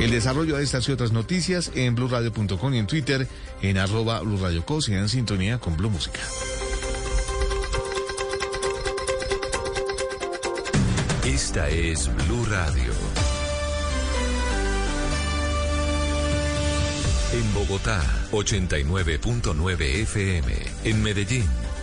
El 0.00 0.10
desarrollo 0.10 0.56
de 0.56 0.64
estas 0.64 0.88
y 0.88 0.92
otras 0.92 1.12
noticias 1.12 1.70
en 1.74 1.94
blurradio.com 1.94 2.74
y 2.74 2.78
en 2.78 2.86
Twitter 2.86 3.28
en 3.62 3.78
arroba 3.78 4.20
blurradioco. 4.20 4.80
Sigan 4.80 5.02
en 5.02 5.08
sintonía 5.08 5.58
con 5.58 5.76
Blue 5.76 5.90
Música. 5.90 6.20
Esta 11.24 11.68
es 11.68 12.08
Blue 12.14 12.46
Radio. 12.46 12.92
En 17.32 17.54
Bogotá, 17.54 18.02
89.9 18.30 19.82
FM. 20.02 20.54
En 20.84 21.02
Medellín, 21.02 21.44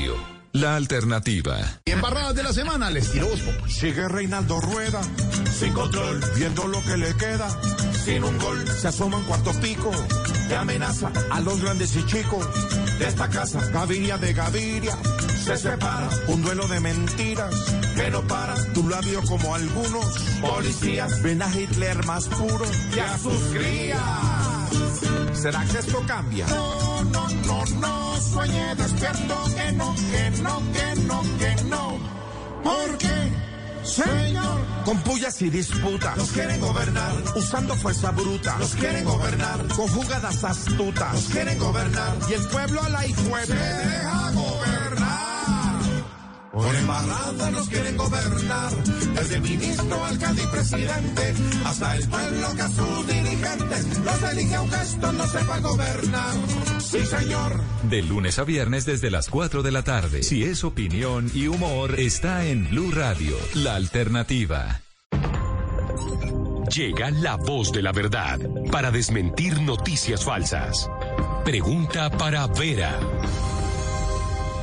Radio, 0.00 0.14
la 0.52 0.76
alternativa. 0.76 1.58
Y 1.84 1.90
en 1.90 2.00
barradas 2.00 2.34
de 2.34 2.42
la 2.42 2.52
semana 2.54 2.90
les 2.90 3.10
tiró 3.12 3.28
Sigue 3.68 4.08
Reinaldo 4.08 4.58
Rueda, 4.60 5.00
sin 5.58 5.74
control, 5.74 6.20
viendo 6.36 6.66
lo 6.66 6.82
que 6.84 6.96
le 6.96 7.14
queda. 7.16 7.48
Sin 8.04 8.24
un 8.24 8.38
gol, 8.38 8.66
se 8.66 8.88
asoma 8.88 9.18
en 9.18 9.24
cuarto 9.24 9.52
pico. 9.60 9.90
Que 10.48 10.56
amenaza 10.56 11.12
a 11.30 11.40
los 11.40 11.60
grandes 11.60 11.94
y 11.96 12.06
chicos 12.06 12.46
de 12.98 13.08
esta 13.08 13.28
casa. 13.28 13.60
Gaviria 13.72 14.16
de 14.16 14.32
Gaviria, 14.32 14.96
se 15.44 15.58
separa. 15.58 16.08
Un 16.28 16.42
duelo 16.42 16.66
de 16.66 16.80
mentiras 16.80 17.54
que 17.94 18.10
no 18.10 18.22
para. 18.22 18.54
Tu 18.72 18.88
labio 18.88 19.20
como 19.22 19.54
algunos 19.54 20.18
policías. 20.40 21.22
Ven 21.22 21.42
a 21.42 21.54
Hitler 21.54 22.06
más 22.06 22.26
puro 22.28 22.64
y 22.96 22.98
a 22.98 23.18
sus 23.18 23.42
crías. 23.52 24.39
¿Será 25.32 25.64
que 25.64 25.78
esto 25.78 26.02
cambia? 26.06 26.46
No, 26.46 27.04
no, 27.04 27.28
no, 27.46 27.64
no, 27.80 28.20
sueñe 28.20 28.74
despierto 28.74 29.44
que 29.56 29.72
no, 29.72 29.94
que 29.94 30.30
no, 30.42 30.62
que 30.72 31.00
no, 31.02 31.22
que 31.38 31.64
no. 31.64 31.98
Porque, 32.62 33.32
señor, 33.82 34.60
Con 34.84 34.98
pullas 35.02 35.40
y 35.42 35.50
disputas. 35.50 36.16
Los 36.16 36.30
quieren 36.30 36.60
gobernar. 36.60 37.12
Usando 37.36 37.74
fuerza 37.76 38.10
bruta. 38.10 38.58
Los 38.58 38.74
quieren 38.74 39.04
gobernar. 39.04 39.66
Con 39.68 39.88
jugadas 39.88 40.44
astutas. 40.44 41.12
Los 41.14 41.24
quieren 41.28 41.58
gobernar. 41.58 42.16
Y 42.28 42.34
el 42.34 42.46
pueblo 42.48 42.82
a 42.82 42.88
la 42.90 43.06
hijo 43.06 43.22
Se 43.46 43.54
deja 43.54 44.30
gobernar. 44.32 44.79
Por 46.52 46.74
embarrada 46.74 47.50
nos 47.50 47.68
quieren 47.68 47.96
gobernar. 47.96 48.84
Desde 49.14 49.36
el 49.36 49.42
ministro, 49.42 50.04
alcalde 50.04 50.42
y 50.42 50.46
presidente, 50.46 51.34
hasta 51.64 51.96
el 51.96 52.08
pueblo 52.08 52.48
que 52.56 52.62
a 52.62 52.68
sus 52.68 53.06
dirigentes 53.06 53.98
los 53.98 54.22
elige 54.32 54.54
aunque 54.56 54.76
esto 54.76 55.12
no 55.12 55.26
sepa 55.28 55.58
gobernar. 55.60 56.34
Sí, 56.80 57.06
señor. 57.06 57.60
De 57.84 58.02
lunes 58.02 58.38
a 58.38 58.44
viernes 58.44 58.84
desde 58.84 59.10
las 59.10 59.28
4 59.28 59.62
de 59.62 59.70
la 59.70 59.82
tarde. 59.82 60.22
Si 60.22 60.42
es 60.42 60.64
opinión 60.64 61.30
y 61.34 61.46
humor, 61.46 61.98
está 61.98 62.44
en 62.44 62.68
Blue 62.68 62.90
Radio, 62.90 63.36
la 63.54 63.76
alternativa. 63.76 64.80
Llega 66.74 67.10
la 67.10 67.36
voz 67.36 67.72
de 67.72 67.82
la 67.82 67.92
verdad 67.92 68.38
para 68.70 68.90
desmentir 68.90 69.60
noticias 69.60 70.24
falsas. 70.24 70.88
Pregunta 71.44 72.10
para 72.10 72.46
Vera. 72.46 72.98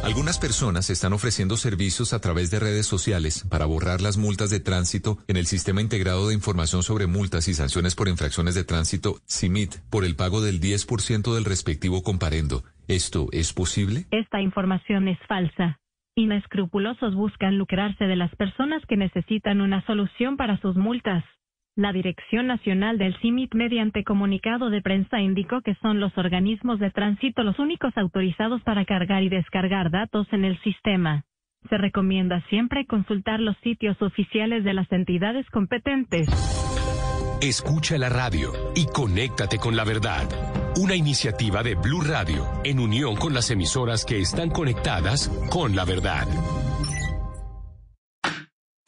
Algunas 0.03 0.39
personas 0.39 0.89
están 0.89 1.13
ofreciendo 1.13 1.57
servicios 1.57 2.13
a 2.13 2.21
través 2.21 2.49
de 2.49 2.59
redes 2.59 2.85
sociales 2.85 3.45
para 3.49 3.65
borrar 3.65 4.01
las 4.01 4.17
multas 4.17 4.49
de 4.49 4.59
tránsito 4.59 5.17
en 5.27 5.37
el 5.37 5.45
Sistema 5.45 5.81
Integrado 5.81 6.29
de 6.29 6.33
Información 6.33 6.81
sobre 6.83 7.07
Multas 7.07 7.47
y 7.47 7.53
Sanciones 7.53 7.95
por 7.95 8.07
Infracciones 8.07 8.55
de 8.55 8.63
Tránsito, 8.63 9.15
CIMIT, 9.27 9.75
por 9.89 10.05
el 10.05 10.15
pago 10.15 10.41
del 10.41 10.61
10% 10.61 11.33
del 11.33 11.45
respectivo 11.45 12.03
comparendo. 12.03 12.63
¿Esto 12.87 13.27
es 13.31 13.51
posible? 13.53 14.05
Esta 14.11 14.39
información 14.39 15.07
es 15.07 15.19
falsa. 15.27 15.79
Inescrupulosos 16.15 17.13
buscan 17.13 17.57
lucrarse 17.57 18.05
de 18.05 18.15
las 18.15 18.33
personas 18.35 18.81
que 18.87 18.97
necesitan 18.97 19.61
una 19.61 19.85
solución 19.85 20.37
para 20.37 20.59
sus 20.61 20.75
multas. 20.75 21.23
La 21.77 21.93
Dirección 21.93 22.47
Nacional 22.47 22.97
del 22.97 23.15
CIMIT 23.21 23.53
mediante 23.53 24.03
comunicado 24.03 24.71
de 24.71 24.81
prensa 24.81 25.21
indicó 25.21 25.61
que 25.61 25.75
son 25.75 25.99
los 25.99 26.17
organismos 26.17 26.79
de 26.79 26.89
tránsito 26.89 27.43
los 27.43 27.59
únicos 27.59 27.95
autorizados 27.95 28.63
para 28.63 28.83
cargar 28.83 29.21
y 29.21 29.29
descargar 29.29 29.91
datos 29.91 30.25
en 30.31 30.43
el 30.43 30.59
sistema. 30.63 31.23
Se 31.69 31.77
recomienda 31.77 32.43
siempre 32.49 32.87
consultar 32.87 33.39
los 33.39 33.55
sitios 33.57 34.01
oficiales 34.01 34.63
de 34.63 34.73
las 34.73 34.91
entidades 34.91 35.47
competentes. 35.51 36.27
Escucha 37.43 37.99
la 37.99 38.09
radio 38.09 38.53
y 38.75 38.87
conéctate 38.87 39.59
con 39.59 39.75
la 39.75 39.83
verdad. 39.83 40.27
Una 40.77 40.95
iniciativa 40.95 41.61
de 41.61 41.75
Blue 41.75 42.01
Radio 42.01 42.43
en 42.63 42.79
unión 42.79 43.15
con 43.15 43.35
las 43.35 43.51
emisoras 43.51 44.03
que 44.03 44.19
están 44.19 44.49
conectadas 44.49 45.29
con 45.51 45.75
la 45.75 45.85
verdad. 45.85 46.25